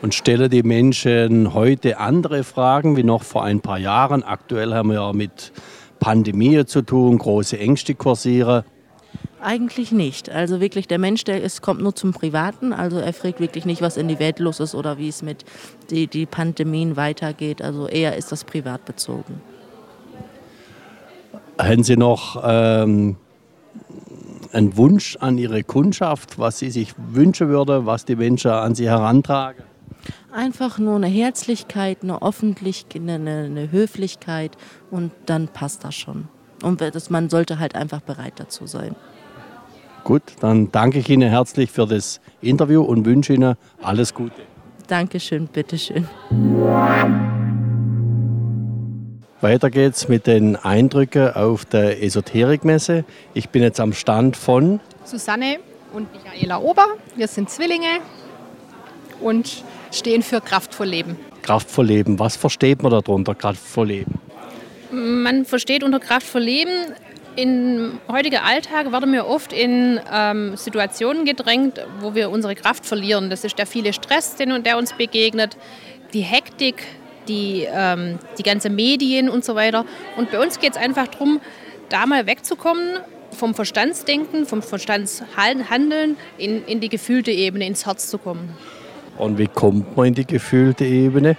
Und 0.00 0.14
stellen 0.14 0.48
die 0.48 0.62
Menschen 0.62 1.52
heute 1.54 1.98
andere 1.98 2.44
Fragen 2.44 2.96
wie 2.96 3.02
noch 3.02 3.24
vor 3.24 3.44
ein 3.44 3.60
paar 3.60 3.78
Jahren? 3.78 4.22
Aktuell 4.22 4.72
haben 4.72 4.90
wir 4.90 4.94
ja 4.96 5.12
mit 5.12 5.52
Pandemie 5.98 6.64
zu 6.64 6.82
tun, 6.82 7.18
große 7.18 7.58
Ängste 7.58 7.96
kursieren. 7.96 8.62
Eigentlich 9.40 9.90
nicht. 9.90 10.30
Also 10.30 10.60
wirklich, 10.60 10.86
der 10.86 10.98
Mensch, 10.98 11.24
der 11.24 11.42
ist, 11.42 11.62
kommt 11.62 11.80
nur 11.80 11.96
zum 11.96 12.12
Privaten. 12.12 12.72
Also 12.72 12.98
er 12.98 13.12
fragt 13.12 13.40
wirklich 13.40 13.64
nicht, 13.64 13.82
was 13.82 13.96
in 13.96 14.06
die 14.06 14.20
Welt 14.20 14.38
los 14.38 14.60
ist 14.60 14.76
oder 14.76 14.98
wie 14.98 15.08
es 15.08 15.22
mit 15.22 15.44
die, 15.90 16.06
die 16.06 16.26
Pandemien 16.26 16.96
weitergeht. 16.96 17.60
Also 17.60 17.88
eher 17.88 18.16
ist 18.16 18.30
das 18.30 18.44
privat 18.44 18.84
bezogen. 18.84 19.40
Haben 21.58 21.82
Sie 21.82 21.96
noch 21.96 22.40
ähm, 22.44 23.16
einen 24.52 24.76
Wunsch 24.76 25.16
an 25.20 25.38
Ihre 25.38 25.64
Kundschaft, 25.64 26.38
was 26.38 26.58
Sie 26.58 26.70
sich 26.70 26.94
wünschen 26.96 27.48
würden, 27.48 27.86
was 27.86 28.04
die 28.04 28.16
Menschen 28.16 28.50
an 28.50 28.74
Sie 28.74 28.88
herantragen? 28.88 29.64
Einfach 30.32 30.78
nur 30.78 30.96
eine 30.96 31.08
Herzlichkeit, 31.08 31.98
eine 32.02 32.22
Offentlichkeit, 32.22 33.02
eine, 33.02 33.44
eine 33.44 33.72
Höflichkeit 33.72 34.56
und 34.90 35.10
dann 35.26 35.48
passt 35.48 35.84
das 35.84 35.94
schon. 35.94 36.28
Und 36.62 36.80
das, 36.80 37.10
man 37.10 37.28
sollte 37.28 37.58
halt 37.58 37.74
einfach 37.74 38.00
bereit 38.00 38.34
dazu 38.36 38.66
sein. 38.66 38.94
Gut, 40.04 40.22
dann 40.40 40.70
danke 40.70 41.00
ich 41.00 41.08
Ihnen 41.08 41.28
herzlich 41.28 41.70
für 41.70 41.86
das 41.86 42.20
Interview 42.40 42.82
und 42.82 43.04
wünsche 43.04 43.34
Ihnen 43.34 43.56
alles 43.82 44.14
Gute. 44.14 44.42
Dankeschön, 44.86 45.48
bitteschön. 45.48 46.08
Weiter 49.40 49.70
geht's 49.70 50.08
mit 50.08 50.26
den 50.26 50.56
Eindrücken 50.56 51.32
auf 51.32 51.64
der 51.64 52.02
Esoterikmesse. 52.02 53.04
Ich 53.34 53.50
bin 53.50 53.62
jetzt 53.62 53.78
am 53.78 53.92
Stand 53.92 54.36
von 54.36 54.80
Susanne 55.04 55.58
und 55.92 56.08
Michaela 56.12 56.58
Ober. 56.58 56.86
Wir 57.14 57.28
sind 57.28 57.48
Zwillinge 57.48 58.00
und 59.20 59.62
stehen 59.92 60.24
für 60.24 60.40
kraftvoll 60.40 60.88
Leben. 60.88 61.16
Kraftvoll 61.42 61.86
Leben. 61.86 62.18
Was 62.18 62.36
versteht 62.36 62.82
man 62.82 62.90
darunter, 62.90 63.36
kraftvoll 63.36 63.86
Leben? 63.86 64.18
Man 64.90 65.44
versteht 65.44 65.84
unter 65.84 66.00
kraftvoll 66.00 66.42
Leben, 66.42 66.92
im 67.36 68.00
heutigen 68.10 68.40
Alltag 68.40 68.90
werden 68.90 69.12
wir 69.12 69.28
oft 69.28 69.52
in 69.52 70.00
ähm, 70.12 70.56
Situationen 70.56 71.24
gedrängt, 71.24 71.80
wo 72.00 72.16
wir 72.16 72.30
unsere 72.30 72.56
Kraft 72.56 72.84
verlieren. 72.84 73.30
Das 73.30 73.44
ist 73.44 73.56
der 73.56 73.66
viele 73.66 73.92
Stress, 73.92 74.34
der 74.34 74.76
uns 74.76 74.92
begegnet, 74.94 75.56
die 76.12 76.22
Hektik, 76.22 76.82
die, 77.28 77.66
ähm, 77.70 78.18
die 78.38 78.42
ganzen 78.42 78.74
Medien 78.74 79.28
und 79.28 79.44
so 79.44 79.54
weiter. 79.54 79.84
Und 80.16 80.30
bei 80.30 80.40
uns 80.40 80.58
geht 80.58 80.72
es 80.72 80.76
einfach 80.76 81.08
darum, 81.08 81.40
da 81.88 82.06
mal 82.06 82.26
wegzukommen 82.26 82.98
vom 83.30 83.54
Verstandsdenken, 83.54 84.46
vom 84.46 84.62
Verstandshandeln 84.62 86.16
in, 86.38 86.64
in 86.64 86.80
die 86.80 86.88
gefühlte 86.88 87.30
Ebene, 87.30 87.66
ins 87.66 87.86
Herz 87.86 88.08
zu 88.08 88.18
kommen. 88.18 88.56
Und 89.18 89.38
wie 89.38 89.46
kommt 89.46 89.96
man 89.96 90.08
in 90.08 90.14
die 90.14 90.26
gefühlte 90.26 90.84
Ebene? 90.84 91.36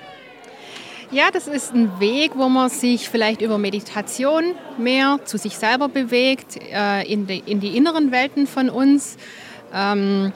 Ja, 1.12 1.31
das 1.31 1.48
ist 1.48 1.74
ein 1.74 2.00
Weg, 2.00 2.34
wo 2.36 2.50
man 2.50 2.69
sich 2.69 3.10
vielleicht 3.10 3.41
über 3.41 3.58
Meditation 3.58 4.53
mehr 4.77 5.19
zu 5.25 5.38
sich 5.38 5.58
selber 5.58 5.89
bewegt, 5.89 6.60
äh, 6.72 7.01
in, 7.12 7.25
die, 7.25 7.39
in 7.39 7.60
die 7.60 7.75
inneren 7.75 8.12
Welten 8.12 8.46
von 8.46 8.69
uns. 8.69 9.17
Ähm, 9.74 10.34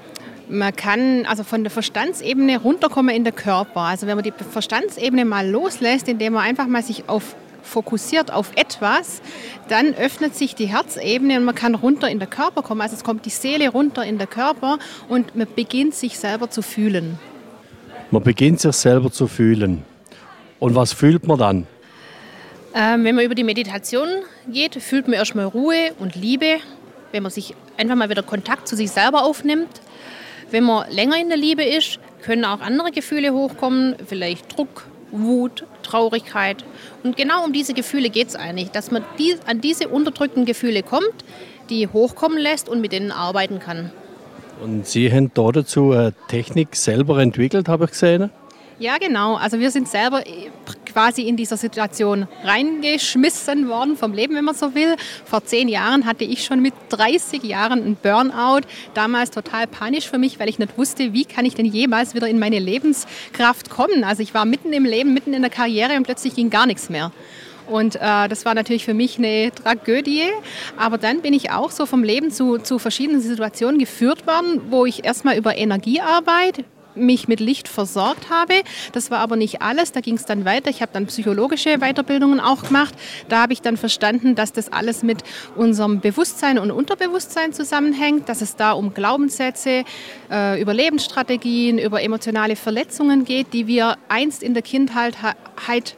man 0.50 0.76
kann 0.76 1.26
also 1.26 1.44
von 1.44 1.64
der 1.64 1.72
Verstandsebene 1.72 2.60
runterkommen 2.60 3.16
in 3.16 3.24
den 3.24 3.36
Körper. 3.36 3.82
Also 3.82 4.08
wenn 4.08 4.16
man 4.16 4.24
die 4.24 4.34
Verstandsebene 4.52 5.26
mal 5.26 5.50
loslässt, 5.50 6.08
indem 6.08 6.34
man 6.34 6.44
einfach 6.44 6.68
mal 6.68 6.84
sich 6.84 7.08
auf 7.08 7.36
fokussiert 7.64 8.32
auf 8.32 8.52
etwas, 8.56 9.22
dann 9.70 9.94
öffnet 9.96 10.36
sich 10.36 10.54
die 10.54 10.66
Herzebene 10.66 11.38
und 11.38 11.46
man 11.46 11.56
kann 11.56 11.76
runter 11.76 12.10
in 12.10 12.20
den 12.20 12.30
Körper 12.30 12.62
kommen. 12.62 12.82
Also 12.82 12.96
es 12.96 13.04
kommt 13.04 13.26
die 13.26 13.30
Seele 13.30 13.70
runter 13.70 14.04
in 14.06 14.18
den 14.18 14.30
Körper 14.30 14.80
und 15.08 15.36
man 15.36 15.48
beginnt 15.56 15.96
sich 15.96 16.20
selber 16.20 16.50
zu 16.50 16.62
fühlen. 16.62 17.18
Man 18.12 18.22
beginnt 18.22 18.60
sich 18.60 18.76
selber 18.76 19.12
zu 19.12 19.28
fühlen. 19.28 19.84
Und 20.60 20.76
was 20.76 20.94
fühlt 20.94 21.26
man 21.26 21.40
dann? 21.40 21.68
Ähm, 22.76 23.04
wenn 23.04 23.16
man 23.16 23.26
über 23.26 23.36
die 23.36 23.44
Meditation 23.44 24.08
geht, 24.48 24.76
fühlt 24.76 25.08
man 25.08 25.16
erstmal 25.16 25.46
Ruhe 25.46 25.94
und 26.00 26.16
Liebe. 26.16 26.58
Wenn 27.12 27.24
man 27.24 27.32
sich 27.32 27.56
einfach 27.78 27.96
mal 27.96 28.10
wieder 28.10 28.24
Kontakt 28.24 28.68
zu 28.68 28.76
sich 28.76 28.92
selber 28.92 29.24
aufnimmt, 29.24 29.82
wenn 30.52 30.64
man 30.64 30.90
länger 30.92 31.20
in 31.20 31.30
der 31.30 31.38
Liebe 31.38 31.64
ist, 31.64 32.00
können 32.24 32.46
auch 32.46 32.62
andere 32.62 32.92
Gefühle 32.92 33.34
hochkommen, 33.34 33.96
vielleicht 34.06 34.58
Druck, 34.58 34.86
Wut, 35.12 35.66
Traurigkeit. 35.84 36.64
Und 37.04 37.18
genau 37.18 37.44
um 37.44 37.54
diese 37.54 37.74
Gefühle 37.74 38.10
geht 38.10 38.30
es 38.30 38.36
eigentlich, 38.36 38.72
dass 38.72 38.92
man 38.92 39.04
die, 39.20 39.36
an 39.46 39.62
diese 39.62 39.88
unterdrückten 39.88 40.46
Gefühle 40.46 40.84
kommt, 40.84 41.14
die 41.70 41.88
hochkommen 41.88 42.38
lässt 42.38 42.70
und 42.70 42.82
mit 42.82 42.92
denen 42.92 43.12
arbeiten 43.12 43.60
kann. 43.60 43.92
Und 44.62 44.88
Sie 44.88 45.12
haben 45.12 45.32
da 45.34 45.52
dazu 45.52 45.92
eine 45.92 46.14
Technik 46.30 46.76
selber 46.76 47.20
entwickelt, 47.20 47.68
habe 47.68 47.86
ich 47.86 47.92
gesehen? 47.92 48.30
Ja, 48.84 48.98
genau. 48.98 49.36
Also 49.36 49.62
wir 49.62 49.72
sind 49.72 49.88
selber 49.88 50.28
äh, 50.28 50.50
quasi 50.86 51.22
in 51.22 51.38
dieser 51.38 51.56
Situation 51.56 52.28
reingeschmissen 52.44 53.70
worden 53.70 53.96
vom 53.96 54.12
Leben, 54.12 54.36
wenn 54.36 54.44
man 54.44 54.56
so 54.56 54.76
will. 54.76 54.98
Vor 55.24 55.46
zehn 55.46 55.70
Jahren 55.70 56.06
hatte 56.06 56.26
ich 56.26 56.44
schon 56.44 56.62
mit 56.62 56.74
30 56.90 57.44
Jahren 57.44 57.82
einen 57.82 57.96
Burnout. 57.96 58.68
Damals 58.94 59.32
total 59.32 59.68
panisch 59.68 60.10
für 60.10 60.18
mich, 60.18 60.38
weil 60.38 60.50
ich 60.50 60.60
nicht 60.60 60.78
wusste, 60.78 61.14
wie 61.14 61.24
kann 61.24 61.46
ich 61.46 61.56
denn 61.56 61.66
jemals 61.66 62.14
wieder 62.14 62.28
in 62.28 62.40
meine 62.40 62.60
Lebenskraft 62.60 63.70
kommen. 63.70 64.04
Also 64.04 64.22
ich 64.22 64.34
war 64.34 64.44
mitten 64.44 64.74
im 64.74 64.84
Leben, 64.84 65.14
mitten 65.14 65.34
in 65.34 65.44
der 65.44 65.50
Karriere 65.50 65.96
und 65.96 66.04
plötzlich 66.04 66.36
ging 66.36 66.50
gar 66.50 66.66
nichts 66.66 66.90
mehr. 66.90 67.14
Und 67.70 67.96
äh, 67.96 68.28
das 68.28 68.44
war 68.44 68.54
natürlich 68.54 68.84
für 68.84 68.94
mich 68.94 69.18
eine 69.18 69.54
Tragödie. 69.56 70.24
Aber 70.76 70.98
dann 70.98 71.22
bin 71.22 71.32
ich 71.32 71.52
auch 71.52 71.72
so 71.72 71.86
vom 71.86 72.04
Leben 72.04 72.32
zu, 72.32 72.58
zu 72.58 72.80
verschiedenen 72.80 73.22
Situationen 73.22 73.80
geführt 73.80 74.28
worden, 74.28 74.60
wo 74.70 74.86
ich 74.86 75.06
erstmal 75.06 75.38
über 75.38 75.56
Energiearbeit, 75.56 76.66
mich 76.96 77.28
mit 77.28 77.40
Licht 77.40 77.68
versorgt 77.68 78.30
habe. 78.30 78.54
Das 78.92 79.12
war 79.12 79.20
aber 79.20 79.36
nicht 79.36 79.62
alles. 79.62 79.92
Da 79.92 80.02
ging 80.02 80.16
es 80.16 80.26
dann 80.26 80.46
weiter. 80.46 80.70
Ich 80.70 80.82
habe 80.82 80.92
dann 80.94 81.08
psychologische 81.08 81.78
Weiterbildungen 81.80 82.40
auch 82.40 82.64
gemacht. 82.64 82.94
Da 83.30 83.42
habe 83.42 83.54
ich 83.54 83.62
dann 83.62 83.78
verstanden, 83.78 84.36
dass 84.36 84.54
das 84.54 84.72
alles 84.72 85.04
mit 85.04 85.24
unserem 85.56 86.00
Bewusstsein 86.00 86.60
und 86.60 86.72
Unterbewusstsein 86.72 87.54
zusammenhängt, 87.54 88.30
dass 88.30 88.42
es 88.42 88.56
da 88.56 88.74
um 88.74 88.94
Glaubenssätze, 88.94 89.84
äh, 90.32 90.62
Überlebensstrategien, 90.62 91.80
über 91.80 92.02
emotionale 92.02 92.56
Verletzungen 92.56 93.26
geht, 93.26 93.54
die 93.54 93.68
wir 93.68 93.98
einst 94.10 94.44
in 94.44 94.54
der 94.54 94.64
Kindheit 94.64 95.16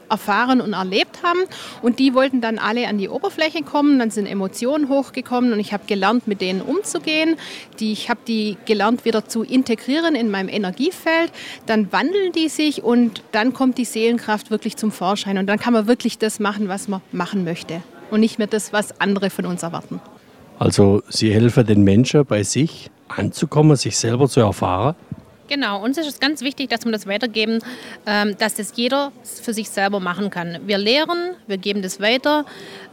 erfahren 0.10 0.62
und 0.62 0.74
erlebt 0.74 1.24
haben. 1.24 1.40
Und 1.82 2.00
die 2.00 2.14
wollten 2.14 2.42
dann 2.42 2.60
alle 2.60 2.88
an 2.88 2.98
die 2.98 3.10
Oberfläche 3.10 3.64
kommen. 3.64 4.00
Dann 4.00 4.12
sind 4.12 4.26
Emotionen 4.26 4.90
hochgekommen 4.90 5.54
und 5.54 5.60
ich 5.60 5.74
habe 5.74 5.86
gelernt, 5.86 6.28
mit 6.28 6.42
denen 6.42 6.62
umzugehen. 6.62 7.38
Ich 7.80 8.10
habe 8.10 8.20
die 8.28 8.58
gelernt, 8.66 9.06
wieder 9.06 9.28
zu 9.28 9.44
integrieren 9.44 10.16
in 10.16 10.30
meinem 10.30 10.50
Energie 10.50 10.85
Energiefeld, 10.86 11.32
dann 11.66 11.92
wandeln 11.92 12.32
die 12.32 12.50
sich 12.50 12.84
und 12.84 13.24
dann 13.32 13.54
kommt 13.54 13.78
die 13.78 13.86
Seelenkraft 13.86 14.52
wirklich 14.52 14.78
zum 14.78 14.92
Vorschein. 14.92 15.38
Und 15.38 15.48
dann 15.48 15.60
kann 15.60 15.74
man 15.74 15.88
wirklich 15.88 16.18
das 16.18 16.40
machen, 16.40 16.68
was 16.68 16.88
man 16.88 17.02
machen 17.12 17.44
möchte 17.44 17.82
und 18.12 18.20
nicht 18.20 18.38
mehr 18.38 18.48
das, 18.48 18.74
was 18.74 19.00
andere 19.00 19.30
von 19.30 19.46
uns 19.46 19.64
erwarten. 19.64 20.00
Also 20.60 21.02
Sie 21.10 21.34
helfen 21.34 21.66
den 21.66 21.84
Menschen 21.84 22.26
bei 22.26 22.44
sich 22.44 22.90
anzukommen, 23.08 23.76
sich 23.76 23.98
selber 23.98 24.30
zu 24.30 24.40
erfahren? 24.40 24.96
Genau, 25.48 25.84
uns 25.84 25.98
ist 26.00 26.08
es 26.08 26.20
ganz 26.20 26.42
wichtig, 26.42 26.70
dass 26.70 26.86
wir 26.86 26.92
das 26.92 27.06
weitergeben, 27.06 27.60
ähm, 28.08 28.36
dass 28.40 28.56
das 28.56 28.74
jeder 28.76 29.12
für 29.24 29.54
sich 29.54 29.70
selber 29.70 30.00
machen 30.00 30.32
kann. 30.32 30.60
Wir 30.66 30.80
lehren, 30.80 31.36
wir 31.46 31.58
geben 31.58 31.84
das 31.84 32.00
weiter, 32.02 32.46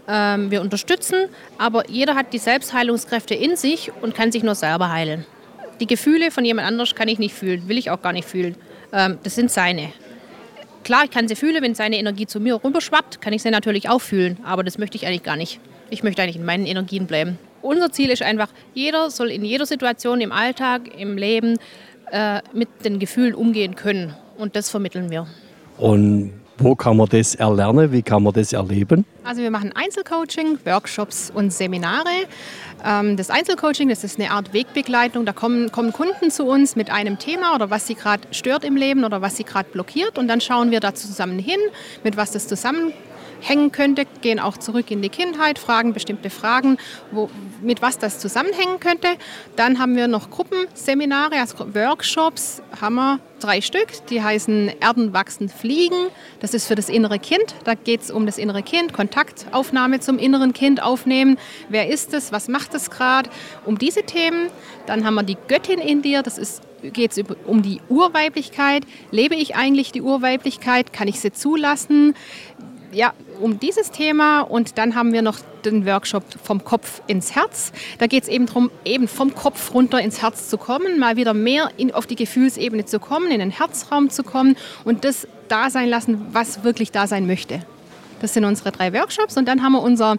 ähm, 0.07 0.51
wir 0.51 0.61
unterstützen, 0.61 1.29
aber 1.57 1.89
jeder 1.89 2.15
hat 2.15 2.35
die 2.35 2.39
Selbstheilungskräfte 2.39 3.35
in 3.35 3.57
sich 3.57 3.91
und 4.03 4.15
kann 4.15 4.33
sich 4.33 4.43
nur 4.43 4.55
selber 4.55 4.93
heilen. 4.93 5.25
Die 5.81 5.87
Gefühle 5.87 6.31
von 6.31 6.45
jemand 6.45 6.69
anders 6.69 6.95
kann 6.95 7.09
ich 7.09 7.19
nicht 7.19 7.35
fühlen, 7.35 7.69
will 7.69 7.79
ich 7.79 7.91
auch 7.91 8.03
gar 8.03 8.13
nicht 8.13 8.29
fühlen. 8.29 8.57
Ähm, 8.93 9.19
das 9.23 9.35
sind 9.35 9.51
seine. 9.51 9.93
Klar, 10.85 11.05
ich 11.05 11.11
kann 11.11 11.29
sie 11.29 11.37
fühlen, 11.37 11.63
wenn 11.63 11.75
seine 11.75 11.99
Energie 11.99 12.27
zu 12.27 12.41
mir 12.41 12.63
rüberschwappt, 12.63 13.21
kann 13.21 13.33
ich 13.33 13.43
sie 13.43 13.51
natürlich 13.51 13.89
auch 13.89 14.01
fühlen, 14.01 14.39
aber 14.43 14.65
das 14.65 14.79
möchte 14.79 14.97
ich 14.97 15.07
eigentlich 15.07 15.23
gar 15.23 15.37
nicht. 15.37 15.61
Ich 15.91 16.03
möchte 16.03 16.23
eigentlich 16.23 16.37
in 16.37 16.45
meinen 16.45 16.67
Energien 16.67 17.07
bleiben. 17.07 17.39
Unser 17.61 17.93
Ziel 17.93 18.11
ist 18.11 18.23
einfach, 18.23 18.49
jeder 18.75 19.11
soll 19.11 19.31
in 19.31 19.45
jeder 19.45 19.67
Situation 19.67 20.21
im 20.21 20.33
Alltag, 20.33 20.91
im 20.99 21.17
Leben 21.17 21.59
äh, 22.11 22.41
mit 22.53 22.69
den 22.85 22.99
Gefühlen 22.99 23.35
umgehen 23.35 23.77
können. 23.77 24.15
Und 24.37 24.57
das 24.57 24.71
vermitteln 24.71 25.11
wir. 25.11 25.27
Und 25.79 26.33
wo 26.59 26.75
kann 26.75 26.97
man 26.97 27.09
das 27.09 27.35
erlernen? 27.35 27.93
Wie 27.93 28.03
kann 28.03 28.23
man 28.23 28.33
das 28.33 28.53
erleben? 28.53 29.05
Also 29.25 29.43
wir 29.43 29.51
machen 29.51 29.73
Einzelcoaching, 29.75 30.59
Workshops 30.65 31.31
und 31.35 31.53
Seminare. 31.53 32.09
Ähm, 32.85 33.17
das 33.17 33.31
Einzelcoaching, 33.31 33.89
das 33.89 34.05
ist 34.05 34.19
eine 34.19 34.31
Art 34.31 34.53
Wegbegleitung. 34.53 35.25
Da 35.25 35.33
kommen, 35.33 35.73
kommen 35.73 35.93
Kunden 35.93 36.31
zu 36.31 36.45
uns 36.45 36.77
mit 36.77 36.91
einem 36.91 37.19
Thema 37.19 37.55
oder 37.55 37.71
was 37.71 37.87
sie 37.87 37.95
gerade 37.95 38.23
stört 38.31 38.65
im 38.65 38.77
Leben 38.77 39.05
oder 39.05 39.23
was 39.23 39.37
sie 39.37 39.45
gerade 39.45 39.69
blockiert. 39.71 40.19
Und 40.19 40.29
dann 40.29 40.41
schauen 40.41 40.71
wir 40.71 40.81
da 40.81 40.95
zusammen 40.95 41.39
hin, 41.39 41.61
mit 42.05 42.17
was 42.17 42.33
das 42.33 42.49
zusammenhängt 42.49 42.95
hängen 43.43 43.73
könnte, 43.73 44.07
gehen 44.21 44.39
auch 44.39 44.57
zurück 44.57 44.91
in 44.91 45.03
die 45.03 45.09
Kindheit, 45.09 45.59
fragen 45.59 45.93
bestimmte 45.93 46.31
Fragen, 46.31 46.79
wo, 47.11 47.29
mit 47.61 47.83
was 47.83 47.99
das 47.99 48.19
zusammenhängen 48.19 48.81
könnte. 48.81 49.09
Dann 49.57 49.79
haben 49.79 49.97
wir 49.97 50.09
noch 50.09 50.31
Gruppenseminare, 50.31 51.41
also 51.41 51.75
Workshops, 51.75 52.63
haben 52.81 52.95
wir 52.95 53.21
drei 53.41 53.61
Stück, 53.61 53.89
die 54.09 54.23
heißen 54.23 54.71
Erden 54.81 55.13
wachsen, 55.13 55.49
fliegen. 55.49 56.09
Das 56.41 56.55
ist 56.55 56.67
für 56.67 56.77
das 56.77 56.89
innere 56.89 57.19
Kind. 57.19 57.55
Da 57.65 57.75
geht 57.75 58.03
es 58.03 58.11
um 58.11 58.25
das 58.25 58.39
innere 58.39 58.63
Kind, 58.63 58.93
Kontaktaufnahme 58.93 60.01
zum 60.01 60.19
inneren 60.19 60.53
Kind 60.53 60.83
aufnehmen. 60.83 61.39
Wer 61.69 61.89
ist 61.89 62.15
es? 62.15 62.31
Was 62.31 62.49
macht 62.49 62.75
es 62.75 62.91
gerade? 62.91 63.29
Um 63.65 63.79
diese 63.79 64.05
Themen. 64.05 64.49
Dann 64.87 65.05
haben 65.05 65.15
wir 65.15 65.25
die 65.25 65.37
Göttin 65.49 65.81
in 65.81 66.03
dir. 66.03 66.23
Das 66.23 66.39
ist 66.39 66.63
geht 66.83 67.17
es 67.17 67.25
um 67.47 67.63
die 67.63 67.81
Urweiblichkeit. 67.89 68.83
Lebe 69.13 69.37
ich 69.37 69.55
eigentlich 69.55 69.93
die 69.93 70.03
Urweiblichkeit? 70.03 70.93
Kann 70.93 71.07
ich 71.07 71.21
sie 71.21 71.31
zulassen? 71.31 72.17
ja, 72.93 73.15
um 73.43 73.59
dieses 73.59 73.91
Thema 73.91 74.41
und 74.43 74.79
dann 74.79 74.95
haben 74.95 75.13
wir 75.13 75.23
noch 75.23 75.39
den 75.65 75.85
Workshop 75.87 76.25
vom 76.43 76.65
Kopf 76.65 77.03
ins 77.07 77.35
Herz. 77.35 77.73
Da 77.99 78.07
geht 78.07 78.23
es 78.25 78.29
eben 78.29 78.47
darum, 78.47 78.71
eben 78.85 79.09
vom 79.09 79.35
Kopf 79.35 79.75
runter 79.75 80.01
ins 80.01 80.23
Herz 80.23 80.49
zu 80.49 80.59
kommen, 80.59 80.99
mal 80.99 81.17
wieder 81.17 81.35
mehr 81.35 81.71
in, 81.77 81.93
auf 81.93 82.07
die 82.07 82.17
Gefühlsebene 82.17 82.85
zu 82.85 82.99
kommen, 83.01 83.31
in 83.31 83.41
den 83.41 83.51
Herzraum 83.51 84.11
zu 84.11 84.23
kommen 84.23 84.57
und 84.85 85.05
das 85.05 85.27
da 85.49 85.71
sein 85.71 85.89
lassen, 85.89 86.27
was 86.33 86.65
wirklich 86.65 86.93
da 86.93 87.07
sein 87.07 87.27
möchte. 87.27 87.61
Das 88.21 88.35
sind 88.35 88.45
unsere 88.45 88.73
drei 88.73 88.93
Workshops 88.93 89.37
und 89.37 89.47
dann 89.47 89.63
haben 89.63 89.73
wir 89.73 89.83
unser 89.83 90.17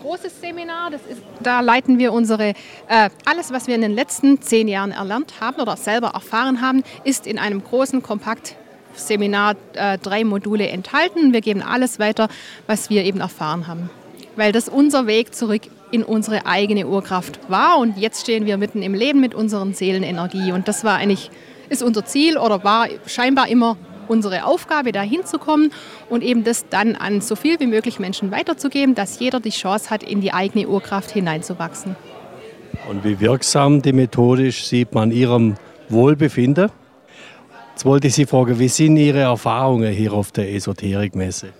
großes 0.00 0.40
Seminar. 0.40 0.92
Ist, 0.92 1.04
da 1.40 1.60
leiten 1.60 1.98
wir 1.98 2.12
unsere, 2.12 2.54
äh, 2.88 3.10
alles, 3.24 3.52
was 3.52 3.66
wir 3.66 3.74
in 3.74 3.82
den 3.82 3.92
letzten 3.92 4.40
zehn 4.40 4.68
Jahren 4.68 4.92
erlernt 4.92 5.34
haben 5.40 5.60
oder 5.60 5.76
selber 5.76 6.08
erfahren 6.14 6.60
haben, 6.60 6.82
ist 7.04 7.26
in 7.26 7.38
einem 7.38 7.62
großen, 7.62 8.02
kompakt 8.02 8.56
Seminar 8.94 9.56
äh, 9.74 9.98
drei 9.98 10.24
Module 10.24 10.68
enthalten. 10.68 11.32
Wir 11.32 11.40
geben 11.40 11.62
alles 11.62 11.98
weiter, 11.98 12.28
was 12.66 12.90
wir 12.90 13.04
eben 13.04 13.20
erfahren 13.20 13.66
haben. 13.66 13.90
Weil 14.36 14.52
das 14.52 14.68
unser 14.68 15.06
Weg 15.06 15.34
zurück 15.34 15.62
in 15.90 16.02
unsere 16.02 16.46
eigene 16.46 16.86
Urkraft 16.86 17.40
war. 17.48 17.78
Und 17.78 17.98
jetzt 17.98 18.22
stehen 18.22 18.46
wir 18.46 18.56
mitten 18.56 18.82
im 18.82 18.94
Leben 18.94 19.20
mit 19.20 19.34
unseren 19.34 19.74
Seelenenergie. 19.74 20.52
Und 20.52 20.68
das 20.68 20.84
war 20.84 20.96
eigentlich, 20.96 21.30
ist 21.68 21.82
unser 21.82 22.04
Ziel 22.04 22.38
oder 22.38 22.64
war 22.64 22.88
scheinbar 23.06 23.48
immer 23.48 23.76
unsere 24.10 24.44
Aufgabe, 24.44 24.92
da 24.92 25.02
hinzukommen 25.02 25.72
und 26.08 26.22
eben 26.22 26.42
das 26.42 26.68
dann 26.68 26.96
an 26.96 27.20
so 27.20 27.36
viel 27.36 27.60
wie 27.60 27.66
möglich 27.66 28.00
Menschen 28.00 28.30
weiterzugeben, 28.32 28.94
dass 28.94 29.20
jeder 29.20 29.40
die 29.40 29.50
Chance 29.50 29.88
hat, 29.88 30.02
in 30.02 30.20
die 30.20 30.32
eigene 30.32 30.66
Urkraft 30.68 31.12
hineinzuwachsen. 31.12 31.94
Und 32.88 33.04
wie 33.04 33.20
wirksam 33.20 33.82
die 33.82 33.92
methodisch 33.92 34.64
sieht 34.64 34.94
man 34.94 35.12
Ihrem 35.12 35.54
Wohlbefinden? 35.88 36.70
Jetzt 37.80 37.86
wollte 37.86 38.08
ich 38.08 38.14
Sie 38.14 38.26
fragen, 38.26 38.58
wie 38.58 38.68
sind 38.68 38.98
Ihre 38.98 39.20
Erfahrungen 39.20 39.90
hier 39.90 40.12
auf 40.12 40.32
der 40.32 40.52
Esoterikmesse? 40.52 41.54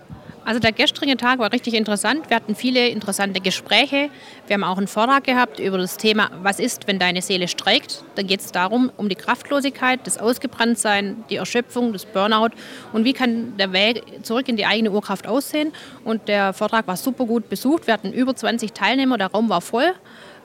Also 0.45 0.61
der 0.61 0.73
gestrige 0.73 1.17
Tag 1.17 1.39
war 1.39 1.50
richtig 1.50 1.73
interessant. 1.73 2.29
Wir 2.29 2.37
hatten 2.37 2.55
viele 2.55 2.89
interessante 2.89 3.41
Gespräche. 3.41 4.11
Wir 4.47 4.55
haben 4.55 4.65
auch 4.65 4.77
einen 4.77 4.87
Vortrag 4.87 5.25
gehabt 5.25 5.59
über 5.59 5.79
das 5.79 5.97
Thema, 5.97 6.31
was 6.43 6.61
ist, 6.61 6.87
wenn 6.87 6.99
deine 6.99 7.23
Seele 7.23 7.49
streikt. 7.49 8.05
Da 8.17 8.23
geht 8.23 8.41
es 8.41 8.53
darum, 8.53 8.93
um 8.99 9.09
die 9.09 9.15
Kraftlosigkeit, 9.15 10.00
das 10.05 10.19
Ausgebranntsein, 10.19 11.25
die 11.31 11.37
Erschöpfung, 11.37 11.95
das 11.95 12.05
Burnout 12.05 12.50
und 12.93 13.07
wie 13.07 13.15
kann 13.15 13.57
der 13.57 13.73
Weg 13.73 14.03
zurück 14.23 14.47
in 14.50 14.59
die 14.59 14.67
eigene 14.67 14.91
Urkraft 14.91 15.27
aussehen. 15.27 15.73
Und 16.05 16.29
der 16.29 16.53
Vortrag 16.53 16.87
war 16.87 16.99
super 16.99 17.25
gut 17.25 17.49
besucht. 17.49 17.87
Wir 17.87 17.95
hatten 17.95 18.12
über 18.12 18.37
20 18.37 18.75
Teilnehmer, 18.75 19.17
der 19.17 19.29
Raum 19.29 19.49
war 19.49 19.62
voll. 19.62 19.95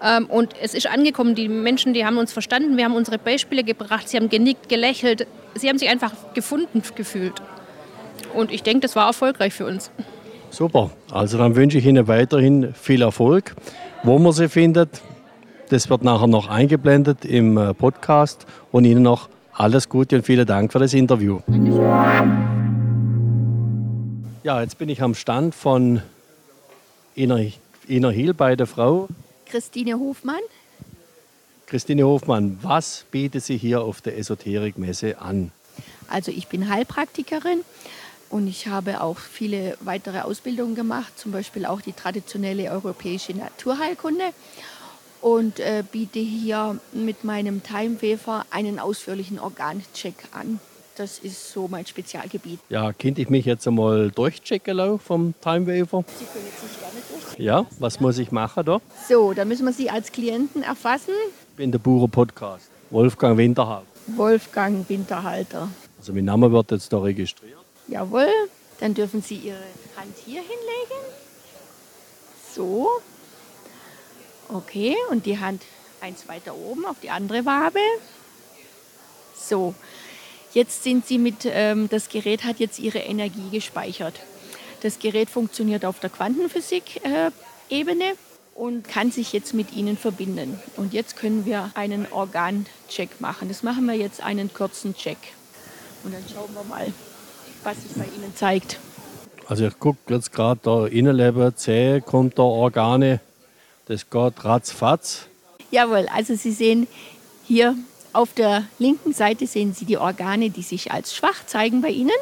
Ähm, 0.01 0.27
und 0.27 0.53
es 0.61 0.73
ist 0.73 0.87
angekommen, 0.87 1.35
die 1.35 1.49
Menschen, 1.49 1.93
die 1.93 2.05
haben 2.05 2.17
uns 2.17 2.31
verstanden, 2.31 2.77
wir 2.77 2.85
haben 2.85 2.95
unsere 2.95 3.17
Beispiele 3.17 3.65
gebracht, 3.65 4.07
sie 4.07 4.15
haben 4.15 4.29
genickt, 4.29 4.69
gelächelt, 4.69 5.27
sie 5.55 5.69
haben 5.69 5.77
sich 5.77 5.89
einfach 5.89 6.11
gefunden 6.33 6.83
gefühlt. 6.95 7.41
Und 8.33 8.51
ich 8.51 8.63
denke, 8.63 8.81
das 8.81 8.95
war 8.95 9.07
erfolgreich 9.07 9.53
für 9.53 9.65
uns. 9.65 9.91
Super, 10.49 10.91
also 11.11 11.37
dann 11.37 11.55
wünsche 11.55 11.77
ich 11.77 11.85
Ihnen 11.85 12.07
weiterhin 12.07 12.73
viel 12.73 13.01
Erfolg. 13.01 13.55
Wo 14.03 14.19
man 14.19 14.31
sie 14.31 14.49
findet, 14.49 15.01
das 15.69 15.89
wird 15.89 16.03
nachher 16.03 16.27
noch 16.27 16.47
eingeblendet 16.47 17.25
im 17.25 17.57
äh, 17.57 17.73
Podcast 17.73 18.45
und 18.71 18.85
Ihnen 18.85 19.03
noch 19.03 19.29
alles 19.51 19.89
Gute 19.89 20.17
und 20.17 20.25
vielen 20.25 20.45
Dank 20.45 20.71
für 20.71 20.79
das 20.79 20.93
Interview. 20.93 21.39
Ja, 24.43 24.61
jetzt 24.61 24.77
bin 24.77 24.89
ich 24.89 25.01
am 25.01 25.15
Stand 25.15 25.55
von 25.55 26.01
Ina, 27.17 27.39
Ina 27.89 28.09
Hiel 28.09 28.33
bei 28.33 28.55
der 28.55 28.67
Frau 28.67 29.07
Christine 29.45 29.97
Hofmann. 29.97 30.41
Christine 31.67 32.05
Hofmann, 32.05 32.59
was 32.61 33.05
bietet 33.09 33.43
sie 33.43 33.57
hier 33.57 33.81
auf 33.81 33.99
der 34.01 34.17
Esoterikmesse 34.19 35.19
an? 35.19 35.51
Also 36.07 36.31
ich 36.31 36.47
bin 36.47 36.69
Heilpraktikerin 36.69 37.61
und 38.29 38.47
ich 38.47 38.67
habe 38.67 39.01
auch 39.01 39.17
viele 39.17 39.75
weitere 39.79 40.19
Ausbildungen 40.19 40.75
gemacht, 40.75 41.17
zum 41.17 41.31
Beispiel 41.31 41.65
auch 41.65 41.81
die 41.81 41.93
traditionelle 41.93 42.69
europäische 42.69 43.33
Naturheilkunde 43.33 44.25
und 45.21 45.59
äh, 45.59 45.83
biete 45.91 46.19
hier 46.19 46.79
mit 46.93 47.23
meinem 47.23 47.63
Timeweaver 47.63 48.45
einen 48.51 48.77
ausführlichen 48.77 49.39
Organcheck 49.39 50.15
an. 50.33 50.59
Das 50.97 51.17
ist 51.17 51.51
so 51.51 51.67
mein 51.67 51.87
Spezialgebiet. 51.87 52.59
Ja, 52.69 52.93
könnte 52.93 53.21
ich 53.21 53.29
mich 53.29 53.45
jetzt 53.45 53.67
einmal 53.67 54.11
durchchecken 54.11 54.99
vom 54.99 55.33
Timewaver? 55.41 56.05
Sie 56.19 56.25
können 56.25 56.45
sich 56.45 56.79
gerne 56.79 56.99
durchziehen. 57.09 57.43
Ja, 57.43 57.65
was 57.79 57.99
muss 57.99 58.19
ich 58.19 58.31
machen 58.31 58.63
da? 58.65 58.79
So, 59.09 59.33
dann 59.33 59.47
müssen 59.47 59.65
wir 59.65 59.73
Sie 59.73 59.89
als 59.89 60.11
Klienten 60.11 60.61
erfassen. 60.61 61.13
Ich 61.55 61.57
bin 61.57 61.71
der 61.71 61.79
Bauer 61.79 62.09
Podcast. 62.09 62.69
Wolfgang 62.89 63.37
Winterhaupt. 63.37 63.87
Wolfgang 64.07 64.89
Winterhalter. 64.89 65.69
Also 65.97 66.11
mein 66.11 66.25
Name 66.25 66.51
wird 66.51 66.71
jetzt 66.71 66.91
da 66.91 66.99
registriert. 66.99 67.57
Jawohl. 67.87 68.27
Dann 68.81 68.93
dürfen 68.93 69.21
Sie 69.21 69.37
Ihre 69.37 69.63
Hand 69.95 70.17
hier 70.25 70.41
hinlegen. 70.41 71.01
So. 72.53 72.89
Okay, 74.49 74.97
und 75.11 75.25
die 75.25 75.39
Hand 75.39 75.61
eins 76.01 76.27
weiter 76.27 76.57
oben 76.57 76.85
auf 76.85 76.97
die 77.01 77.09
andere 77.09 77.45
Wabe. 77.45 77.79
So. 79.33 79.73
Jetzt 80.51 80.83
sind 80.83 81.07
Sie 81.07 81.17
mit, 81.17 81.45
ähm, 81.45 81.87
das 81.87 82.09
Gerät 82.09 82.43
hat 82.43 82.59
jetzt 82.59 82.79
Ihre 82.79 82.99
Energie 82.99 83.49
gespeichert. 83.49 84.19
Das 84.81 84.99
Gerät 84.99 85.29
funktioniert 85.29 85.85
auf 85.85 86.01
der 86.01 86.09
Quantenphysik-Ebene 86.09 88.15
und 88.55 88.87
kann 88.87 89.11
sich 89.11 89.33
jetzt 89.33 89.53
mit 89.53 89.73
Ihnen 89.75 89.97
verbinden. 89.97 90.59
Und 90.77 90.93
jetzt 90.93 91.17
können 91.17 91.45
wir 91.45 91.71
einen 91.75 92.07
Organcheck 92.11 93.19
machen. 93.19 93.49
Das 93.49 93.61
machen 93.61 93.85
wir 93.85 93.93
jetzt 93.93 94.23
einen 94.23 94.51
kurzen 94.51 94.95
Check. 94.95 95.17
Und 96.03 96.13
dann 96.13 96.23
schauen 96.33 96.49
wir 96.53 96.63
mal, 96.63 96.91
was 97.63 97.83
sich 97.83 97.91
bei 97.91 98.05
Ihnen 98.05 98.33
zeigt. 98.35 98.79
Also 99.47 99.67
ich 99.67 99.77
gucke 99.77 100.13
jetzt 100.13 100.31
gerade 100.31 100.59
da 100.63 100.87
Innenleben, 100.87 101.55
Zähne, 101.55 102.01
kommt 102.01 102.39
da 102.39 102.43
Organe. 102.43 103.19
Das 103.87 104.09
geht 104.09 104.43
ratzfatz. 104.43 105.27
Jawohl, 105.69 106.07
also 106.11 106.33
Sie 106.35 106.51
sehen 106.51 106.87
hier 107.43 107.75
auf 108.13 108.33
der 108.33 108.63
linken 108.79 109.13
Seite 109.13 109.45
sehen 109.45 109.73
Sie 109.73 109.83
die 109.83 109.97
Organe, 109.97 110.49
die 110.49 110.61
sich 110.61 110.91
als 110.93 111.13
schwach 111.13 111.45
zeigen 111.45 111.81
bei 111.81 111.89
Ihnen. 111.89 112.15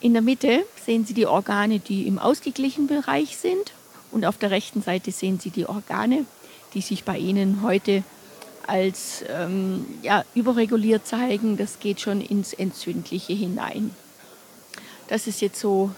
In 0.00 0.14
der 0.14 0.22
Mitte 0.22 0.64
sehen 0.82 1.04
Sie 1.04 1.12
die 1.12 1.26
Organe, 1.26 1.78
die 1.78 2.06
im 2.06 2.18
ausgeglichenen 2.18 2.88
Bereich 2.88 3.36
sind. 3.36 3.72
Und 4.10 4.24
auf 4.24 4.38
der 4.38 4.50
rechten 4.50 4.82
Seite 4.82 5.12
sehen 5.12 5.38
Sie 5.38 5.50
die 5.50 5.66
Organe, 5.66 6.24
die 6.74 6.80
sich 6.80 7.04
bei 7.04 7.18
Ihnen 7.18 7.62
heute 7.62 8.02
als 8.66 9.24
ähm, 9.28 9.86
ja, 10.02 10.24
überreguliert 10.34 11.06
zeigen. 11.06 11.56
Das 11.56 11.80
geht 11.80 12.00
schon 12.00 12.20
ins 12.20 12.52
Entzündliche 12.52 13.32
hinein. 13.32 13.94
Das 15.08 15.26
ist 15.26 15.40
jetzt 15.40 15.60
so 15.60 15.90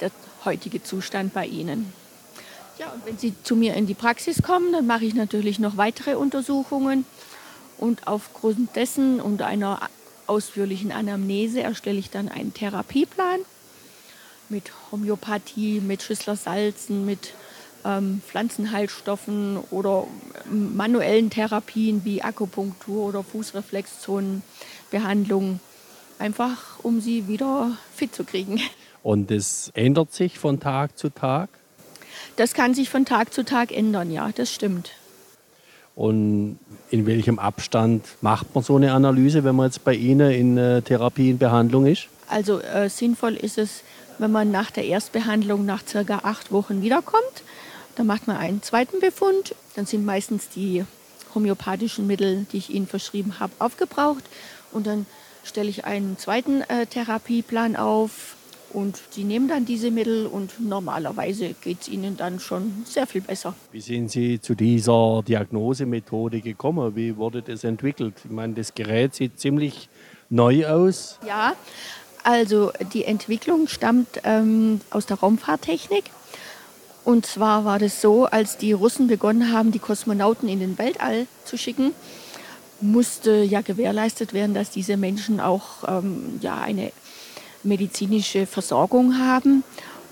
der 0.00 0.10
heutige 0.44 0.82
Zustand 0.82 1.32
bei 1.32 1.46
Ihnen. 1.46 1.92
Ja, 2.78 2.92
und 2.92 3.04
wenn 3.06 3.18
Sie 3.18 3.34
zu 3.42 3.56
mir 3.56 3.74
in 3.74 3.86
die 3.86 3.94
Praxis 3.94 4.42
kommen, 4.42 4.72
dann 4.72 4.86
mache 4.86 5.04
ich 5.04 5.14
natürlich 5.14 5.58
noch 5.58 5.76
weitere 5.76 6.14
Untersuchungen. 6.14 7.04
Und 7.76 8.06
aufgrund 8.06 8.74
dessen 8.76 9.20
und 9.20 9.42
einer 9.42 9.88
ausführlichen 10.26 10.92
Anamnese 10.92 11.62
erstelle 11.62 11.98
ich 11.98 12.10
dann 12.10 12.28
einen 12.28 12.52
Therapieplan 12.52 13.40
mit 14.48 14.72
Homöopathie, 14.90 15.80
mit 15.80 16.02
Schüssler 16.02 16.36
Salzen, 16.36 17.04
mit 17.04 17.34
ähm, 17.84 18.22
Pflanzenheilstoffen 18.26 19.58
oder 19.70 20.08
manuellen 20.50 21.30
Therapien 21.30 22.04
wie 22.04 22.22
Akupunktur 22.22 23.06
oder 23.06 23.22
Fußreflexzonenbehandlung, 23.22 25.60
einfach 26.18 26.82
um 26.82 27.00
sie 27.00 27.28
wieder 27.28 27.76
fit 27.94 28.12
zu 28.14 28.24
kriegen. 28.24 28.60
Und 29.02 29.30
das 29.30 29.70
ändert 29.74 30.12
sich 30.12 30.38
von 30.38 30.60
Tag 30.60 30.98
zu 30.98 31.08
Tag? 31.10 31.48
Das 32.36 32.54
kann 32.54 32.74
sich 32.74 32.90
von 32.90 33.04
Tag 33.04 33.32
zu 33.32 33.44
Tag 33.44 33.70
ändern, 33.72 34.10
ja, 34.10 34.30
das 34.34 34.52
stimmt. 34.52 34.90
Und 35.94 36.58
in 36.90 37.06
welchem 37.06 37.38
Abstand 37.40 38.04
macht 38.20 38.54
man 38.54 38.62
so 38.62 38.76
eine 38.76 38.92
Analyse, 38.92 39.42
wenn 39.42 39.56
man 39.56 39.66
jetzt 39.66 39.82
bei 39.82 39.94
Ihnen 39.94 40.30
in 40.30 40.56
äh, 40.56 40.80
Therapie, 40.80 41.30
in 41.30 41.38
Behandlung 41.38 41.86
ist? 41.86 42.06
Also 42.28 42.60
äh, 42.60 42.88
sinnvoll 42.88 43.34
ist 43.34 43.58
es, 43.58 43.82
wenn 44.18 44.30
man 44.30 44.52
nach 44.52 44.70
der 44.70 44.84
Erstbehandlung 44.84 45.66
nach 45.66 45.84
circa 45.86 46.20
acht 46.22 46.52
Wochen 46.52 46.82
wiederkommt. 46.82 47.42
Dann 47.98 48.06
macht 48.06 48.28
man 48.28 48.36
einen 48.36 48.62
zweiten 48.62 49.00
Befund. 49.00 49.56
Dann 49.74 49.84
sind 49.84 50.06
meistens 50.06 50.48
die 50.48 50.84
homöopathischen 51.34 52.06
Mittel, 52.06 52.46
die 52.52 52.58
ich 52.58 52.70
Ihnen 52.70 52.86
verschrieben 52.86 53.40
habe, 53.40 53.52
aufgebraucht. 53.58 54.22
Und 54.70 54.86
dann 54.86 55.04
stelle 55.42 55.68
ich 55.68 55.84
einen 55.84 56.16
zweiten 56.16 56.62
äh, 56.62 56.86
Therapieplan 56.86 57.74
auf. 57.74 58.36
Und 58.72 59.00
Sie 59.10 59.24
nehmen 59.24 59.48
dann 59.48 59.64
diese 59.64 59.90
Mittel 59.90 60.26
und 60.26 60.60
normalerweise 60.60 61.54
geht 61.60 61.80
es 61.80 61.88
Ihnen 61.88 62.16
dann 62.16 62.38
schon 62.38 62.84
sehr 62.84 63.08
viel 63.08 63.22
besser. 63.22 63.54
Wie 63.72 63.80
sind 63.80 64.12
Sie 64.12 64.40
zu 64.40 64.54
dieser 64.54 65.24
Diagnosemethode 65.26 66.40
gekommen? 66.40 66.94
Wie 66.94 67.16
wurde 67.16 67.42
das 67.42 67.64
entwickelt? 67.64 68.14
Ich 68.24 68.30
meine, 68.30 68.54
das 68.54 68.74
Gerät 68.74 69.14
sieht 69.14 69.40
ziemlich 69.40 69.88
neu 70.30 70.68
aus. 70.68 71.18
Ja, 71.26 71.54
also 72.22 72.70
die 72.92 73.06
Entwicklung 73.06 73.66
stammt 73.66 74.20
ähm, 74.22 74.82
aus 74.90 75.06
der 75.06 75.18
Raumfahrttechnik. 75.18 76.04
Und 77.08 77.24
zwar 77.24 77.64
war 77.64 77.78
das 77.78 78.02
so, 78.02 78.26
als 78.26 78.58
die 78.58 78.72
Russen 78.72 79.06
begonnen 79.06 79.50
haben, 79.50 79.72
die 79.72 79.78
Kosmonauten 79.78 80.46
in 80.46 80.60
den 80.60 80.76
Weltall 80.76 81.26
zu 81.46 81.56
schicken, 81.56 81.94
musste 82.82 83.42
ja 83.44 83.62
gewährleistet 83.62 84.34
werden, 84.34 84.52
dass 84.52 84.68
diese 84.68 84.98
Menschen 84.98 85.40
auch 85.40 85.88
ähm, 85.88 86.38
ja, 86.42 86.60
eine 86.60 86.92
medizinische 87.62 88.44
Versorgung 88.44 89.18
haben. 89.18 89.64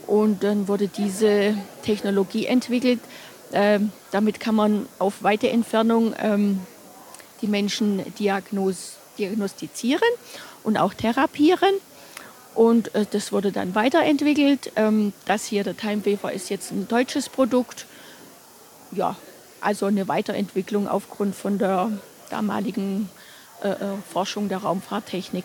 Und 0.07 0.43
dann 0.43 0.69
wurde 0.69 0.89
diese 0.89 1.55
Technologie 1.83 2.47
entwickelt. 2.47 3.01
Ähm, 3.53 3.93
damit 4.11 4.41
kann 4.41 4.55
man 4.55 4.89
auf 4.99 5.23
weite 5.23 5.51
Entfernung 5.51 6.15
ähm, 6.19 6.61
die 7.43 7.47
Menschen 7.47 8.11
diagnos 8.19 8.95
diagnostizieren 9.19 10.09
und 10.65 10.79
auch 10.79 10.95
therapieren. 10.95 11.75
Und 12.57 12.95
äh, 12.95 13.05
das 13.11 13.33
wurde 13.33 13.53
dann 13.53 13.75
weiterentwickelt. 13.75 14.73
Ähm, 14.77 15.13
das 15.27 15.45
hier, 15.45 15.63
der 15.63 15.77
Timewafer, 15.77 16.33
ist 16.33 16.49
jetzt 16.49 16.73
ein 16.73 16.89
deutsches 16.89 17.29
Produkt. 17.29 17.87
Ja, 18.93 19.17
also 19.61 19.87
eine 19.87 20.09
Weiterentwicklung 20.09 20.89
aufgrund 20.89 21.35
von 21.35 21.59
der 21.59 21.91
damaligen 22.31 23.11
äh, 23.63 23.69
äh 23.69 23.75
Forschung 24.11 24.49
der 24.49 24.59
Raumfahrttechnik. 24.59 25.45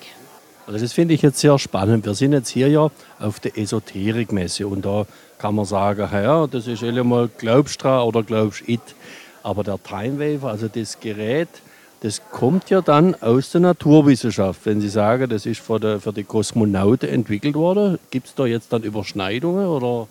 Also 0.66 0.80
das 0.80 0.94
finde 0.94 1.14
ich 1.14 1.22
jetzt 1.22 1.40
sehr 1.40 1.60
spannend. 1.60 2.06
Wir 2.06 2.14
sind 2.14 2.32
jetzt 2.32 2.50
hier 2.50 2.70
ja 2.70 2.90
auf 3.20 3.40
der 3.42 3.58
Esoterikmesse 3.58 4.68
und 4.68 4.86
da 4.86 5.06
kann 5.38 5.56
man 5.56 5.66
sagen, 5.66 6.08
ja, 6.14 6.48
das 6.48 6.68
ist 6.68 6.82
mal 6.82 7.30
glaubst 7.38 7.84
du 7.84 7.90
oder 7.90 8.24
glaubst 8.24 8.70
it. 8.70 8.82
Aber 9.44 9.64
der 9.64 9.82
Timewaver, 9.84 10.50
also 10.50 10.68
das 10.68 11.00
Gerät, 11.00 11.50
das 12.02 12.22
kommt 12.32 12.70
ja 12.70 12.82
dann 12.82 13.16
aus 13.22 13.52
der 13.52 13.62
Naturwissenschaft. 13.62 14.66
Wenn 14.66 14.82
Sie 14.82 14.90
sagen, 14.90 15.30
das 15.30 15.46
ist 15.46 15.62
für 15.62 15.80
die, 15.80 16.00
für 16.00 16.12
die 16.12 16.24
Kosmonauten 16.24 17.08
entwickelt 17.08 17.56
worden, 17.56 18.00
gibt 18.10 18.28
es 18.28 18.36
da 18.36 18.46
jetzt 18.46 18.74
dann 18.74 18.84
Überschneidungen 18.84 19.68
oder? 19.68 20.08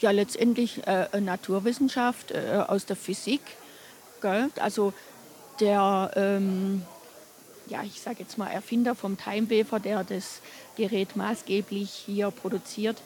Ja, 0.00 0.10
letztendlich 0.10 0.86
äh, 0.86 1.20
Naturwissenschaft 1.20 2.30
äh, 2.30 2.62
aus 2.66 2.86
der 2.86 2.96
Physik. 2.96 3.40
Gell? 4.20 4.50
Also 4.60 4.92
der 5.60 6.10
ähm, 6.14 6.82
ja, 7.70 7.82
ich 7.84 8.00
sage 8.00 8.18
jetzt 8.20 8.36
mal 8.36 8.48
Erfinder 8.48 8.94
vom 8.94 9.16
Timewafer, 9.16 9.80
der 9.80 10.04
das 10.04 10.40
Gerät 10.76 11.16
maßgeblich 11.16 11.90
hier 11.90 12.30
produziert, 12.30 13.00